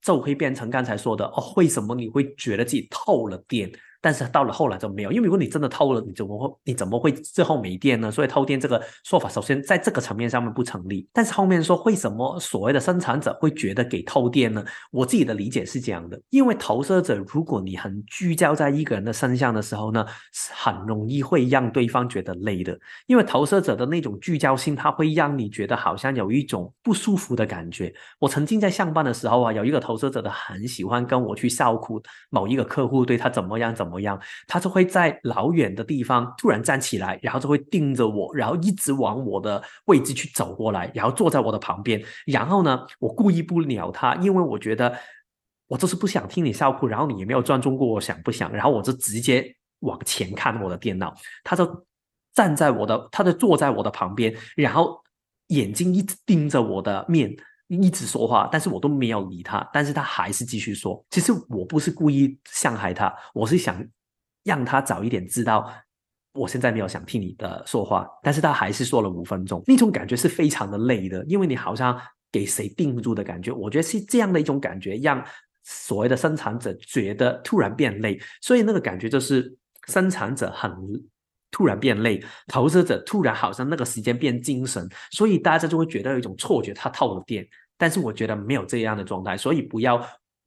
[0.00, 3.70] 就会变成刚才说的哦，为什么你会觉得自己透了电？
[4.00, 8.10] 但是到了后来就没有，因为如果你真的偷了，你怎么会你怎么会最后没电呢？
[8.10, 11.08] 所以偷电这个说法，首先在这个层面上面不成立。
[11.12, 14.64] 但是后面说为什么所谓的生产者会觉得给偷电呢？
[14.92, 20.06] 我自己的理解是这样的：因为投射者，如果你很聚焦在一个人的身上的时候呢，
[20.54, 22.78] 很容易会让对方觉得累的。
[23.08, 27.92] 因为投射者的那种聚焦性，它会让你觉得好像有一种不舒服的感觉。
[28.20, 33.87] 我曾经在上班的时候啊，有一个投射者的很喜欢跟我去笑哭某一个客户对他怎么样怎么。
[33.88, 34.20] 怎么样？
[34.46, 42.02] 他就会在老远的地方突然站起来，然后就会盯着我，然后一直往我的位置去走过来，然后坐在我的旁边。
[42.26, 44.94] 然后呢，我故意不鸟他，因为我觉得
[45.68, 51.14] 我就是不想听你笑哭，然后你也没有尊重过我想不想，然后我就直接往前看我的电脑。
[51.42, 51.86] 他就
[52.34, 55.00] 站在我的，他就坐在我的旁边，然后
[55.46, 57.34] 眼睛一直盯着我的面。
[57.68, 61.04] 一直说话，但是我都没有理他，但是他还是继续说。
[61.10, 63.84] 其实我不是故意伤害他，我是想
[64.42, 65.70] 让他早一点知道，
[66.32, 68.08] 我现在没有想听你的说话。
[68.22, 72.00] 但是他还是说了五分钟，那种感觉是非常的累的，因为你好像
[72.32, 73.52] 给谁定住的感觉。
[73.52, 75.22] 我觉得是这样的一种感觉，让
[75.64, 79.54] 所谓的生产者觉得突然变累，所以那个感觉就是
[79.86, 80.72] 生产者很。
[81.50, 87.46] 突然变累，投射者突然好像那个时间变精神，所以大家就会觉得有一种错觉，他透了电。
[87.76, 90.04] 但是我觉得没有这样的状态，所以不要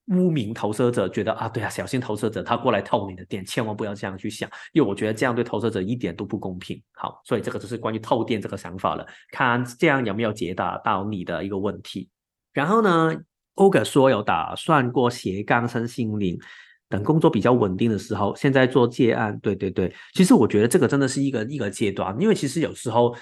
[0.08, 6.82] 污名投射者，觉得啊，对啊，小心投射者他过来透你的电，千万不要这样去想，因为我觉得这样对投射者一点都不公平。
[6.94, 12.10] 好，所以这个就是关于透电这个想法了，看这样有没有解答到你的一个问题。
[12.52, 13.16] 然后呢，
[13.56, 16.38] 欧哥说有打算过斜杠身心灵。
[16.92, 23.16] 等工作比较稳定的时候，现在做借案，对对对，其实我觉得这个真的是一个一个阶段，因为其实有时候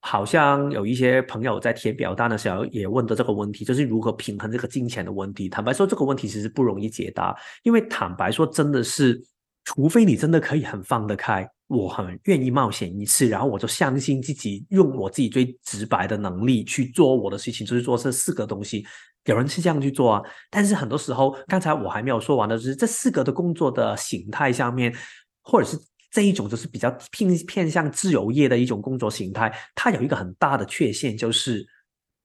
[0.00, 5.48] 好像有一些朋友在填表单的时候也问到这个问题，就是如何平衡这个金钱的问题。
[5.48, 9.22] 坦白说，这个问题其实不容易解答，因为坦白说，真的是，
[9.64, 18.86] 除非你真的可以很放得开，我很愿意冒险一次，然后我就相信自己用我自己最直白的能力去做我的事情，就是做这四个东西。
[19.24, 24.94] 有人是这样去做啊，但是很多时候，刚才我还没有说完的就是这四个的工作的形态下面，
[25.42, 25.78] 或者是
[26.10, 31.64] 这一种就是比较偏偏向自由业的一种工作形态，它有一个很大的缺陷，就是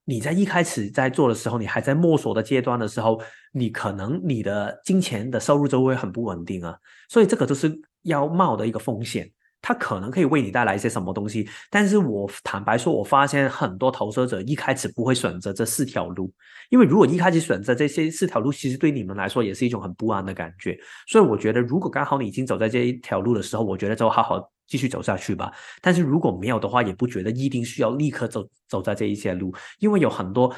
[0.05, 3.21] 你在一开始在做的时候，你还在摸索的阶段的时候，
[3.53, 6.75] 你可能你的金钱的收入就会很不稳定啊，
[7.07, 9.31] 所以这个就是要冒的一个风险。
[9.67, 16.31] 它可能可以为你带来一些什么东西，但是我坦白说，我发现很多投射者一开始不会选择这四条路，
[16.69, 20.79] 因为如果一开始选择这些四条路，其实对你们来说也是一种很不安的感觉。
[21.05, 25.51] 所以我觉得，如果刚好你已经走在这一条路的时候，我觉得就好好继续走下去吧。
[25.81, 30.55] 但是如果没有的话，也不觉得一定需要立刻走走在这一些路，因为有很多。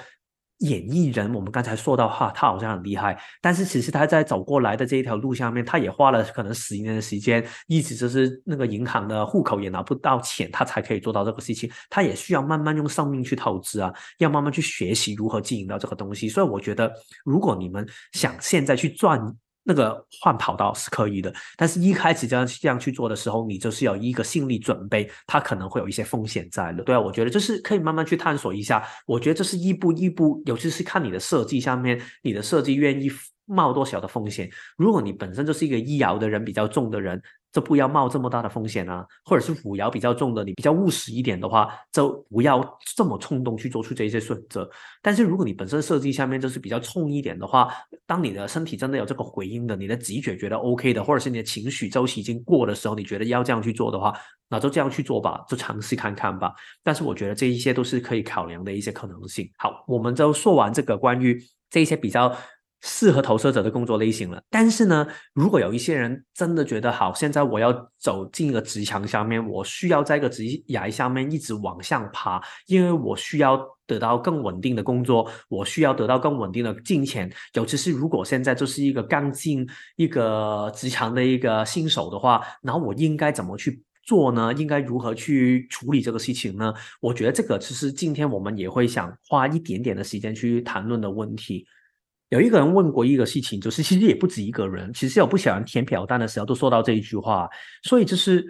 [0.59, 11.69] 演艺人，我们刚才说到哈，他好像很厉害，但是其实他在走过来的这一条路上面，他也花了可能十年的时间，一直就是那个银行的户口也拿不到钱，他才可以做到这个事情。
[11.89, 16.29] 他也需要慢慢用生命去投资啊，要慢慢去学习如何经营到这个东西。
[16.29, 16.91] 所以我觉得，
[17.23, 19.19] 如果你们想现在去赚。
[19.63, 26.83] 那个换跑道是可以的，但是一开始这样这样去做的时候，你就是有一个心理准备，它可能会有一些风险在的。
[26.83, 28.83] 对啊，我觉得就是可以慢慢去探索一下。
[29.05, 33.11] 我觉得这是一步一步，尤其是看你的设计上面，你的设计愿意
[33.45, 34.49] 冒多少的风险。
[34.77, 37.21] 如果你本身就是一个医疗的人比较重的人。
[37.51, 42.63] 就不要冒这么大的风险啊，或者是五爻比较重的，你比较务实一点的话，就不要
[42.95, 44.69] 这么冲动去做出这些选择。
[45.01, 47.73] 但是如果你本身设计下面就是比较冲一点的话，
[48.05, 54.13] 当你的身体真的有这个回应的，你的直觉觉得 OK 的，或者是你的情绪周期已经过的时候，你觉得要这样去做的话，
[54.47, 56.53] 那就这样去做吧，就尝试看看吧。
[56.83, 59.49] 但是我觉得这一些都是可以考量的一些可能性。
[59.57, 61.39] 好，我们就说完这个关于
[61.69, 62.31] 这些比较。
[62.81, 77.29] 适合投射者的工作类型了，但是呢，如果有一些人真的觉得好，现在我要走进一个职场下面，我需要在一个职涯下面一直往上爬，因为我需要得到更稳定的工作，我需要得到更稳定的金钱。
[77.53, 79.67] 尤其是如果现在就是一个刚进
[79.97, 84.53] 一个职场的一个新手的话，然后我应该怎么去做呢？
[84.53, 86.73] 应该如何去处理这个事情呢？
[87.01, 91.67] 我觉得这个其实今天我们也会想花一点点的时间去谈论的问题。
[92.29, 97.49] 有一个人问过一个事情，就是其实也不止一个人，其实有不少人填表单的时候都说到这一句话。
[97.83, 98.45] 所以就是，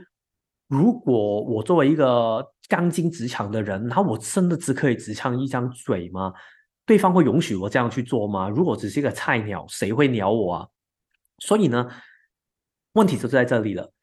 [0.68, 6.34] 如果我作为一个刚进职场的人，然后我真的只可以只唱一张嘴吗？
[6.86, 8.50] 对方会允许我这样去做吗？
[8.50, 10.68] 如果只是一个菜鸟，谁会鸟我啊？
[11.38, 11.88] 所以呢，
[12.94, 13.94] 问题就在这里了。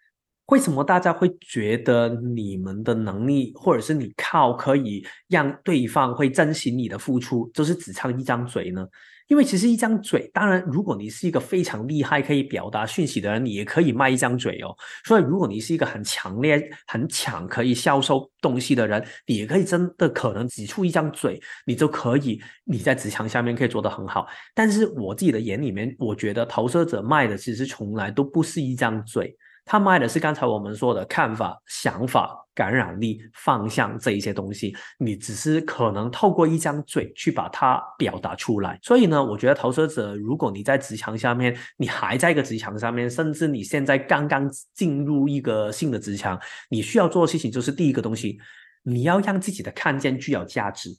[0.47, 8.87] 为什么大家会觉得你们的能力，或者是你靠可以让对方会珍惜你的付出，就是只唱一张嘴呢？
[9.29, 14.75] 因为其实一张嘴，当然，如果你是一个非常厉害可以表达讯息的人，你也可以卖一张嘴哦。
[15.05, 24.27] 所以，如果你是一个很强烈、很强可以销售东西的人，你也可以真的可能只出一张嘴，你就可以你在职场下面可以做得很好。
[24.55, 29.37] 但是我自己的眼里面，我觉得投射者卖的其实从来都不是一张嘴。
[29.67, 38.79] 他卖的是刚才我们说的看法、想法、感染力、方向这一些东西，你只是可能透过一张嘴去把它表达出来。
[38.81, 46.41] 所以呢，我觉得投射者，如果你在职场下面，你还在一个职场上面，甚至你现在刚刚进入一个新的职场，
[46.71, 48.39] 你需要做的事情就是第一个东西，
[48.85, 50.97] 你要让自己的看见具有价值。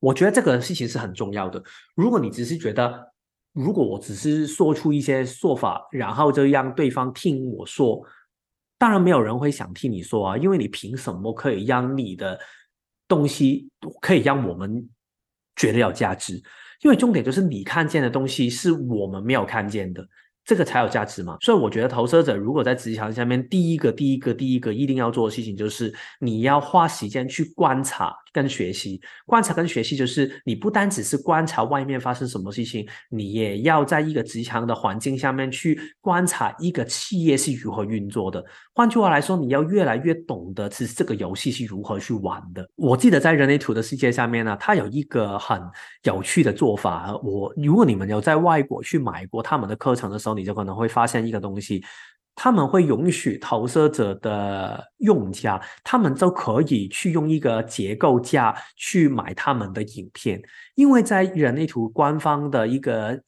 [0.00, 1.62] 我觉得这个事情是很重要的。
[1.94, 3.13] 如果你只是觉得，
[3.54, 8.02] 如果我只是说出一些说法，然后就让对方听我说，
[8.76, 12.38] 当然没有人会想听你说啊，因为你凭什么可以让你的
[13.08, 13.70] 东西
[14.02, 14.86] 可以让我们
[15.56, 16.34] 觉得有价值？
[16.82, 20.06] 因为重点就是你看见的东西是我们没有看见的。
[20.46, 25.90] 这个才有价值嘛，所以我觉得投射者如果在职场下面，第一个、第一个、第一个一定要做的事情就是
[26.20, 29.00] 你要花时间去观察跟学习。
[29.24, 38.44] 观察跟学习就是你不单只是观察外面发生什么事情，你也要在一个职场的环境下面去观察一个企业是如何运作的。
[38.74, 42.68] 换句话来说，你要越来越懂得其实这个游戏是如何去玩的。
[42.74, 45.60] 我记得在人类图的世界下面呢，它有一个很
[46.02, 47.14] 有趣的做法。
[47.22, 51.84] 我如果你们有在外国去买过他们的课程的时候，你就可能会发现一个东西，
[52.34, 60.42] 他们会允许投射者的用家，他们都可以去用一个结构价去买他们的影片，
[60.74, 63.22] 因为在人类图官方的一个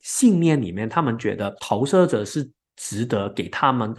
[0.00, 3.94] 信念里面，他们觉得投射者是值得给他们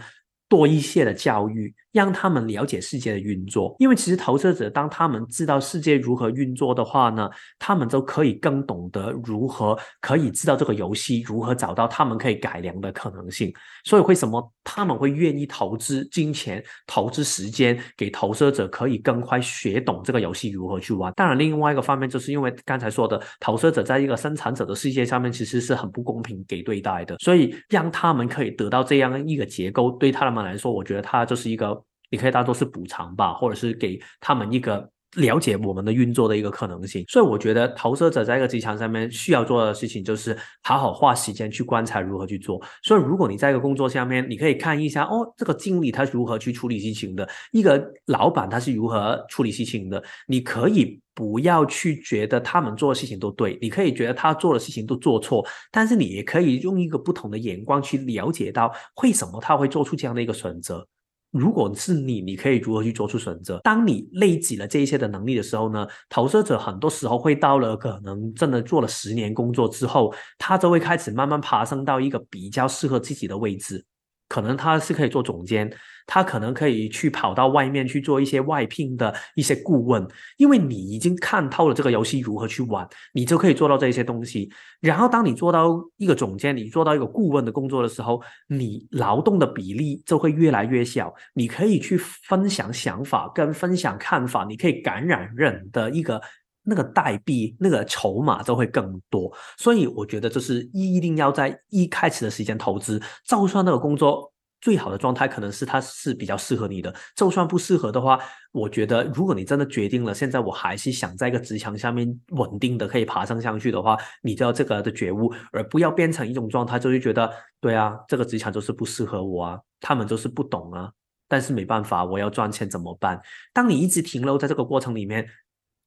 [0.48, 1.74] 多一些的教育。
[1.94, 13.52] 让他们了解世界的运作，因为其实投射者当他们知道世界如何运作的话呢，他们就可以更懂得如何可以知道这个游戏如何找到他们可以改良的可能性。
[13.84, 21.12] 所以为什么他们会愿意投资金钱、投资时间给投射者，可以更快学懂这个游戏如何去玩？
[21.14, 31.83] 当然，另外一个方面就是因为刚才说的，投射者在一个生产者的世界上面其实是很不公平给对待的，所以让他们可以得到这样一个结构，对他们来说，我觉得它就是一个。
[32.14, 37.04] 你可以当做是补偿吧，或者是给他们一个了解我们的运作的一个可能性。
[37.08, 42.62] 所以我觉得投射者在一个职场上面需要做的事情，就是好好花时间去观察如何去做。
[42.84, 50.00] 所以如果你在一个工作下面，你可以看一下哦，这个经理他如何去处理事情的，一个老板他是如何处理事情的。
[50.28, 60.86] 你可以不要去觉得他们做的事情都对，你可以觉得他做的事情都做错，但是你也可以用一个不同的眼光去了解到为什么他会做出这样的一个选择。
[61.34, 63.58] 如果是你，你可以如何去做出选择？
[63.64, 73.84] 当你累积了这一些的能力的时候呢，投射者很多时候会到了可能真的做了十年工作之后，他就会开始慢慢爬升到一个比较适合自己的位置。
[74.28, 75.70] 可能他是可以做总监，
[76.06, 80.06] 他可能可以去跑到外面去做一些外聘的一些顾问，
[80.36, 84.50] 因为你已经看透了这个游戏如何去玩，你就可以做到这些东西。
[84.80, 96.20] 然后，当你做到一个总监，你做到一个顾问的工作的时候，你劳动的比例就会越来越小，你可以去分享想法跟分享看法，你可以感染人的一个。
[96.64, 103.00] 那个代币、那个筹码就会更多，所以我觉得就是一定要在一开始的时间投资。
[103.26, 108.18] 就算那个工作最好的状态可能是它是比较适合你的，就算不适合的话，
[108.50, 120.90] 我觉得如果你真的决定了，现在我还是想在一个职场下面稳定的可以爬升上去的话，你就要这个的觉悟，而不要变成一种状态，就是觉得对啊，这个职场就是不适合我啊，他们就是不懂啊，
[121.28, 123.20] 但是没办法，我要赚钱怎么办？
[123.52, 125.28] 当你一直停留在这个过程里面。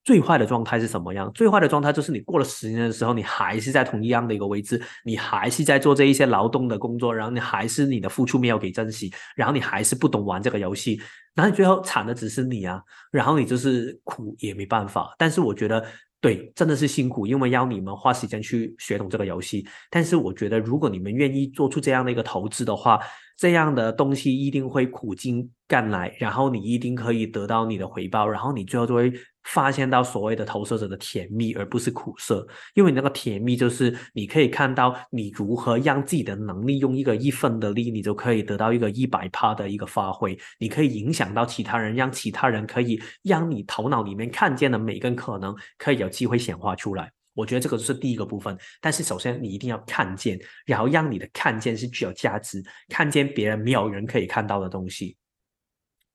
[0.08, 1.30] 最坏的状态是什么样？
[1.34, 10.97] 最坏的状态就是你过了十年的时候，你还是在同一样的一个位置，你还是在做这一些劳动的工作，然后你还是你的付出没有给珍惜，然后你还是不懂玩这个游戏，
[11.36, 12.82] 然后你最后惨的只是你啊，
[13.12, 15.14] 然后你就是苦也没办法。
[15.18, 15.86] 但是我觉得。
[16.20, 19.64] 对，真的是辛苦，因为要你们花时间去学懂这个游戏。
[19.91, 22.99] 但是我觉得，如果你们愿意做出这样的一个投资的话，
[23.38, 29.14] 这样的东西一定会苦尽甘来，然后你一定可以得到你的回报，然后你最后就会
[29.48, 32.48] 发现到所谓的投射者的甜蜜，而不是苦涩。
[32.76, 40.38] 因为你那个甜蜜就是你可以看到你如何让自己的能力用一个一分的力，你就可以得到一个一百趴的一个发挥。
[40.60, 47.12] 你可以影响到其他人，让其他人可以让你头脑里面看见的每个可能可以有机会显化出来。
[47.34, 55.16] 我觉得这个是第一个部分，但是首先你一定要看见，然后让你的看见是具有价值，看见别人没有人可以看到的东西。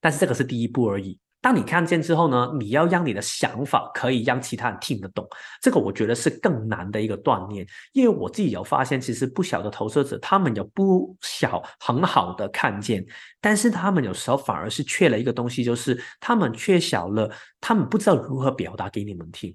[0.01, 1.17] 但是这个是第一步而已。
[1.43, 5.27] 当你看见之后呢，你要让你的想法可以让其他人听得懂，
[5.61, 7.67] 这个我觉得是更难的一个锻炼。
[7.91, 13.05] 因为我自己有发现，其实不小的投射者，他们有不小很好的看见，
[13.41, 17.29] 但是他们有时候反而是缺了一个东西，就是他们缺少了，
[17.59, 19.53] 他们不知道如何表达给你们听。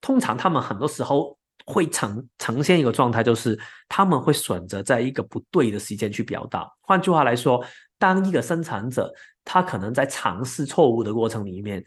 [0.00, 3.56] 通常他们很多时候会呈呈现一个状态，就是
[3.88, 6.68] 他们会选择在一个不对的时间去表达。
[6.80, 7.64] 换句话来说，
[7.96, 9.12] 当一个生产者，
[9.46, 11.82] 他可能在尝试错误的过程里面，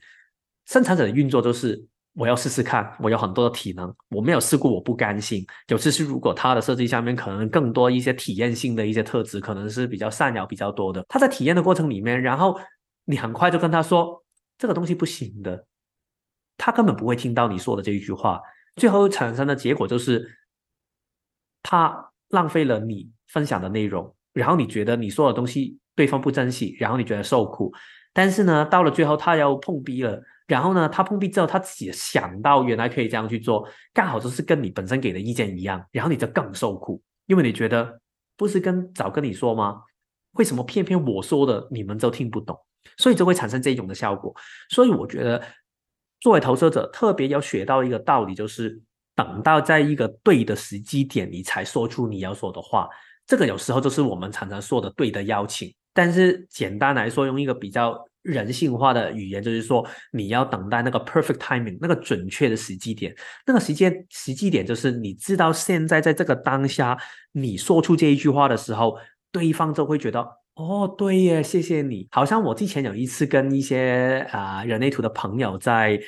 [0.66, 5.46] 生产者的运作就是我要试试看，我有很多的体能，我没有试过，我不甘心。
[5.68, 12.58] 尤其是如果他的设计下面可能更多一些体验性的一些特质，可能是比较善良比较多的，他在体验的过程里面，然后
[13.04, 14.24] 你很快就跟他说
[14.58, 15.66] 这个东西不行的。
[16.58, 18.42] 他根本不会听到你说的这一句话，
[18.76, 20.30] 最后产生的结果就是，
[21.62, 27.74] 他浪费了你分享的内容，然后你觉得你说的东西对方不珍惜，然后你觉得受苦，
[28.14, 38.00] 但是呢，到了最后他要碰壁了，然后呢，他碰壁之后他自己想到原来可以这样去做，刚好就是跟你本身给的意见一样，然后你就更受苦，因为你觉得
[38.38, 39.82] 不是跟早跟你说吗？
[40.38, 42.58] 为什么偏偏我说的你们都听不懂？
[42.96, 44.34] 所以就会产生这种的效果，
[44.70, 45.44] 所以我觉得。
[46.22, 48.78] 作为投射者，特别要学到一个道理，就是
[49.16, 52.90] 等到在一个对的时机点，你才说出你要说的话。
[53.26, 55.74] 这个有时候就是我们常常说的对的邀请。
[56.00, 63.14] 但是简单来说，用一个比较人性化的语言，就是说你要等待那个 perfect timing，那个准确的时机点。
[63.46, 66.98] 那个时间时机点，就是你知道现在在这个当下，
[67.34, 68.98] 你说出这一句话的时候，
[69.30, 70.26] 对方就会觉得。
[70.56, 72.08] 哦，对耶，谢谢你。
[72.12, 76.00] 好像我之前有一次跟一些啊人类图的朋友在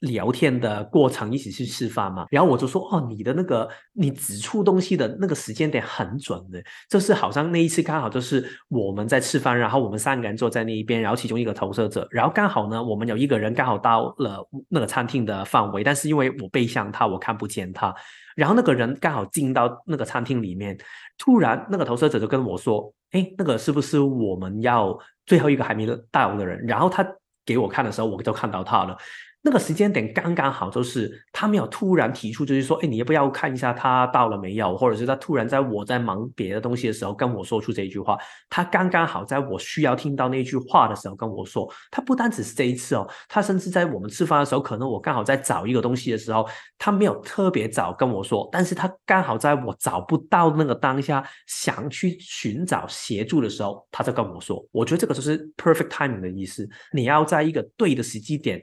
[0.00, 17.94] 聊天的过程，一起去吃饭嘛，然后我就说，哦，你的那个你指出东西的那个时间点很准的，就是好像那一次刚好就是我们在吃饭，然后我们三个人坐在那一边，然后其中一个投射者，然后刚好呢，我们有一个人刚好到了那个餐厅的范围，但是因为我背向他，我看不见他，
[18.36, 20.78] 然后那个人刚好进到那个餐厅里面，
[21.16, 22.92] 突然那个投射者就跟我说。
[23.12, 24.94] 哎，那个是不是我们要
[25.24, 26.62] 最后一个还没到的人？
[26.66, 27.02] 然后他
[27.42, 28.94] 给我看的时候，我就看到他了。
[29.40, 34.76] 那个时间点刚刚好，就是他没有突然提出，就是说，哎，你要不要看一下他到了没有？
[34.76, 38.18] 或者是他突然在我在忙别的东西的时候跟我说出这一句话，
[38.50, 41.72] 他刚刚好在我需要听到那句话的时候跟我说。
[41.90, 54.62] 他不单只是这一次哦，他甚至在我们吃饭的时候，可能我刚好在找一个东西的时候，他没有特别早跟我说，但是他刚好在我找不到那个当下想去寻找协助的时候，他就跟我说。
[54.72, 58.60] 我觉得这个就是 perfect timing 的意思，你要在一个对的时机点。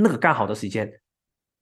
[0.00, 0.90] 那个刚好的时间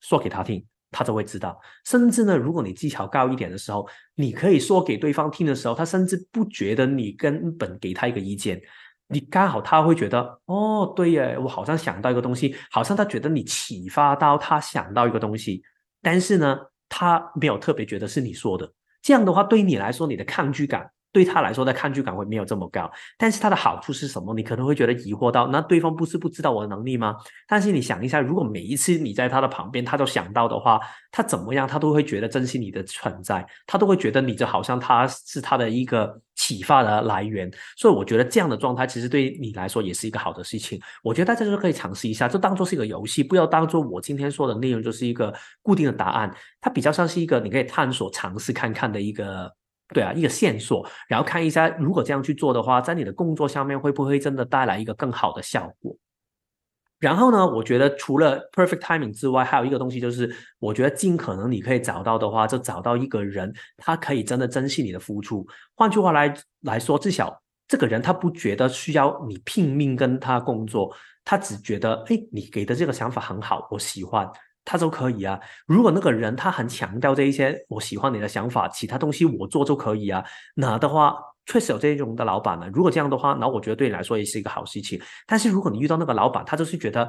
[0.01, 1.59] 说给他听，他就会知道。
[1.85, 8.61] 甚至呢，如果你技巧高一点的时候，你可以说给对方听的时候，他甚至不觉得你根本给他一个意见，
[9.09, 15.63] 你刚好他会觉得，哦，对耶，我好像想到一个东西，好像他觉得你启发到他想到一个东西，
[16.01, 16.59] 但是呢，
[16.89, 18.73] 他没有特别觉得是你说的，
[19.03, 20.91] 这样的话对你来说，你的抗拒感。
[21.13, 24.35] 对他来说，的抗拒感会没有这么高，但是它的好处是什么？
[24.35, 27.17] 你可能会觉得疑惑到，那对方不是不知道我的能力吗？
[27.47, 30.79] 但是你想一下，如果每一次你在他的旁边，他都想到的话，
[31.11, 37.51] 他怎么样，他都会觉得珍惜你的存在，他都会觉得你就好像他是他的一个启发的来源。
[37.77, 40.79] 所以我觉得这样的状态其实对你来说也是一个好的事情。
[41.03, 46.31] 我觉得大家都可以尝试一下，就当做是一个游戏，不要当做我今天说的内容就是一个固定的答案，
[46.61, 49.51] 它比较像是一个你可以探索、尝试看看的一个。
[49.95, 55.97] 对啊，一个线索，然后看一下，如果这样去做的话，在你的工作上面会不会真的带来一个更好的效果？
[56.99, 65.47] 然后呢，我觉得除了 perfect timing 之外，还有一个东西就是，我觉得尽可能你可以找到的话，就找到一个人，他可以真的珍惜你的付出。
[65.77, 70.93] 换句话来来说，至少这个人他不觉得需要你拼命跟他工作，
[71.25, 74.29] 他只觉得，哎，你给的这个想法很好，我喜欢。
[74.69, 75.41] 他都可以啊。
[75.67, 80.23] 如果那个人他很强调这一些，我喜欢你的想法，其他东西我做就可以啊。
[80.55, 81.17] 那的话，
[81.47, 82.69] 确实有这种的老板呢。
[82.75, 85.01] 如果这样的话，那我觉得对你来说也是一个好事情。
[85.27, 87.09] 但是如果你遇到那个老板，他就是觉得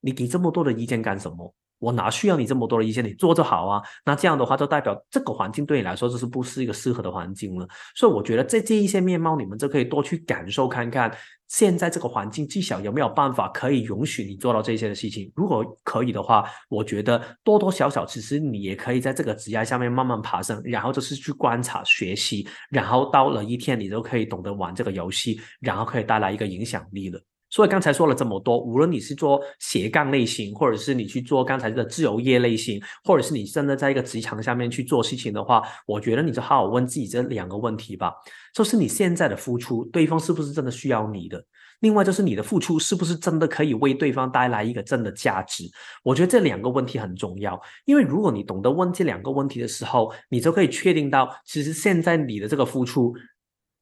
[0.00, 1.54] 你给这么多的意见干什么？
[1.80, 3.04] 我哪需要你这么多的意见？
[3.04, 3.82] 你做就好啊。
[4.04, 7.66] 那这样的话，就代表这个环境对你来说就是不是一个适合的环境了。
[7.96, 11.12] 所以我觉得这这一些面貌，你们就可以多去感受看看。
[11.48, 15.32] 现在这个环境，至少有没有办法可以允许你做到这些的事情？
[15.34, 27.20] 如果可以的话，我觉得多多少少，其实你也可以在这个职业下面慢慢爬升，然后就是去观察、学习，然后到了一天，你都可以懂得玩这个游戏，然后可以带来一个影响力了。
[27.50, 38.12] 所以刚才说了这么多，无论你是做斜杠类型，或者是你去做刚才的自由业类型，或者是你真的在一个职场下面去做事情的话，我觉得你就好好问自己这两个问题吧：，
[38.54, 41.44] 就是你现在的付出，对方是不是真的需要你的？
[41.80, 45.64] 另外就是你的付出是不是真的可以为对方带来一个真的价值？
[46.02, 53.14] 我觉得这两个问题很重要，因为如果你懂得问这两个问题的时候，你就可以确定到，其实现在你的这个付出。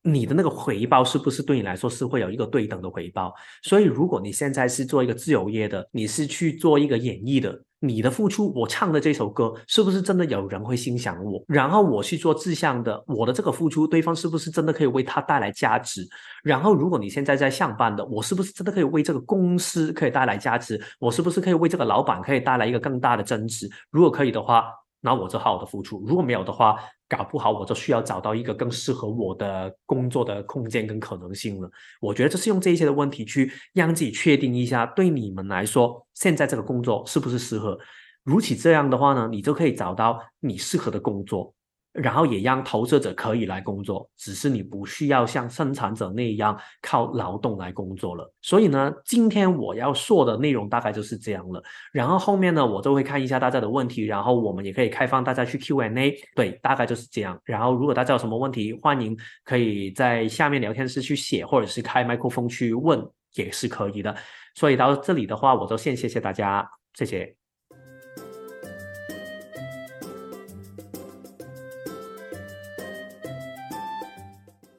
[0.03, 3.35] 你的那个回报是不是对你来说是会有一个对等的回报？
[3.63, 11.43] 所以，如果你现在是做一个自由业的，你是去做一个演绎的，你的付出，我唱的这首歌是不是真的有人会欣赏我？
[11.49, 16.07] 然后我去做志向的，我的这个付出，对方是不是真的可以为他带来价值？
[16.43, 20.81] 然后，如果你现在在上班的，我是不是真的可以为这个公司可以带来价值？
[21.01, 23.69] 我是不是可以为这个老板可以带来一个更大的增值？
[23.91, 24.73] 如果可以的话。
[25.01, 26.77] 那我就好好的付出，如果没有的话，
[27.09, 31.71] 搞不好我就需要找到一个更适合我的工作的空间跟可能性了。
[32.01, 37.79] 我觉得就是用这些的问题去让自己确定一下，对你们来说，现在这个工作是不是适合？
[38.25, 41.55] 如此这样的话呢，你就可以找到你适合的工作。
[41.93, 48.33] 然后也让投射者可以来工作，只是你不需要像生产者那样靠劳动来工作了。
[48.41, 51.63] 所以呢，今天我要说的内容大概就是这样了。
[51.93, 56.15] 然后后面呢，我就会看一下大家的问题，然后我们也可以开放大家去 Q&A。
[56.35, 57.41] 对，大概就是这样。
[57.45, 63.03] 然后如果大家有什么问题，欢迎可以在下面聊天室去写，或者是开麦克风去问
[63.35, 64.15] 也是可以的。
[64.55, 67.38] 所以到这里的话，我就先谢谢大家，谢谢。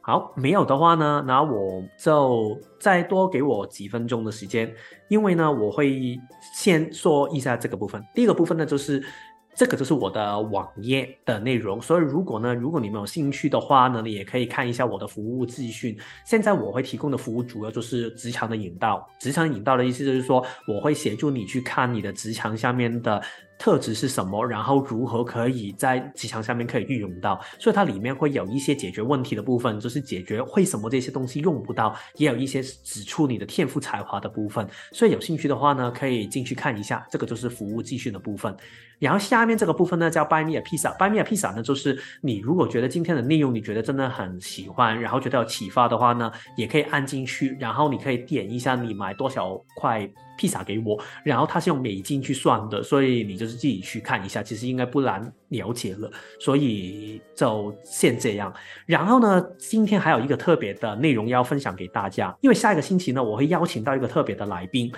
[0.09, 4.73] 好，没有的话呢，那我就再多给我几分钟的时间，
[5.07, 6.19] 因为呢，我会
[6.55, 8.03] 先说一下这个部分。
[8.15, 9.03] 第一个部分呢，就是
[9.53, 15.95] 这个就是我的网页的内容，所以如果呢，如果你们有兴趣的话呢，你也可以看一下我的服务资讯。
[16.25, 23.21] 现在我会提供的服务主要就是职场的引导，职场引导的意思就是说，我会协助你去看你的职场下面的。
[23.59, 24.43] 特质是什么？
[24.45, 27.39] 然后如何可以在职场上面可以运用到？
[27.59, 34.65] 所以它里面会有一些解决问题的部分，就是解决为什么这些东西用不到，也有一些指出你的天赋才华的部分。
[34.93, 38.55] 所以有兴趣的话呢，可以进去看一下，这个就是服务继续的部分。
[38.97, 50.09] 然后下面这个部分呢，叫 Buy Me a Pizza，Buy Me a Pizza 呢，就是你如果觉得今天的内容你觉得真的很喜欢，然后觉得有启发的话呢，也可以按进去，然后你可以点一下你买多少块。
[50.39, 56.09] 披萨给我，然后它是用美金去算的，所以你就是自己去看一下，其实应该不难了解了。
[56.39, 58.53] 所以就先这样。
[58.85, 64.89] 然后呢，今天还有一个特别的内容要分享给大家，因为下一个星期呢，我会邀请到一个特别的来宾，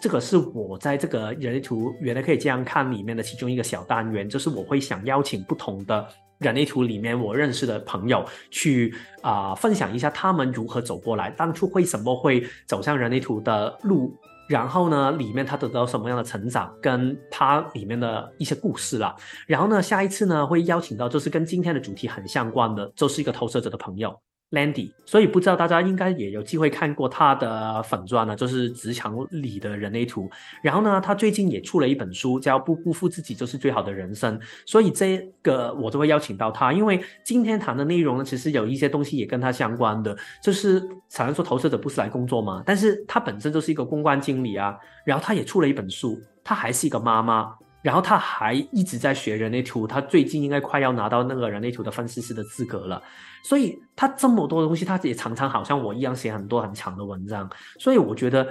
[0.00, 14.16] 这个是我在这个人类图原来可以这样看里面的其中一个小单元，就是我会想邀请不同的人类图里面我认识的朋友去啊分享一下他们如何走过来，当初为什么会走向人类图的路。
[14.48, 19.14] 然后呢，里面他得到什么样的成长，跟他里面的一些故事啦。
[19.46, 24.16] 然后呢，下一次呢会邀请到，就是跟今天的主题很相关的，就是一个投射者的朋友
[24.56, 30.30] Mandy，所以不知道大家应该也有机会看过他的粉钻呢，就是职场里的人类图。
[30.62, 34.38] 然后呢，他最近也出了一本书，叫《不辜负自己就是最好的人生》。
[34.64, 40.16] 所以这个我都会邀请到他，因为今天谈的内容呢，其实有一些东西也跟他相关的。
[40.42, 42.62] 就是常说投射者不是来工作吗？
[42.64, 47.54] 但是他本身就是一个公关经理啊，然后他也出了一本书，他还是一个妈妈。
[47.82, 53.00] 然后他还一直在学人类图，他最近应该快要拿到那个人类图的分析师的资格了。
[53.44, 57.48] 所以他这么多东西，他也常常好像我一样写很多很长的文章。
[57.78, 58.44] 所以我觉得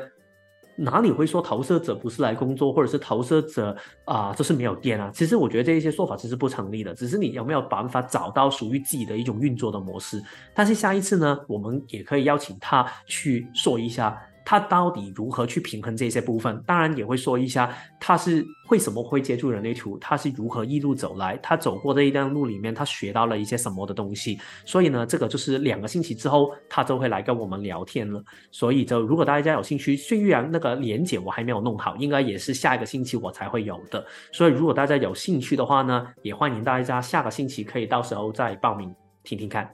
[0.77, 5.11] 哪里会说投射者不是来工作，或者是投射者啊就是没有电啊？
[5.13, 10.21] 其实我觉得这一些说法其实不成立的，只是你有没有办法找到属于自己的一种运作的模式。
[10.53, 14.17] 但是下一次呢，我们也可以邀请他去说一下。
[14.45, 16.63] 他到底如何去平衡这些部分？
[16.67, 24.39] 当然也会说一下，他是为什么会接触人类图，他是如何一路走来，他走过这一段路里面，他学到了一些什么的东西。
[24.63, 28.23] 所以呢，这个就是两个星期之后，他就会来跟我们聊天了。
[28.51, 34.05] 所以就如果大家有兴趣，虽然那个连接我还没有弄好，应该也是下一个星期我才会有的。
[34.31, 38.93] 所以如果大家有兴趣的话呢，也欢迎大家下个星期可以到时候再报名
[39.23, 39.67] 听听看。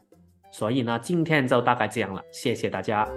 [0.50, 3.08] 所以呢，今天就大概这样了，谢谢大家。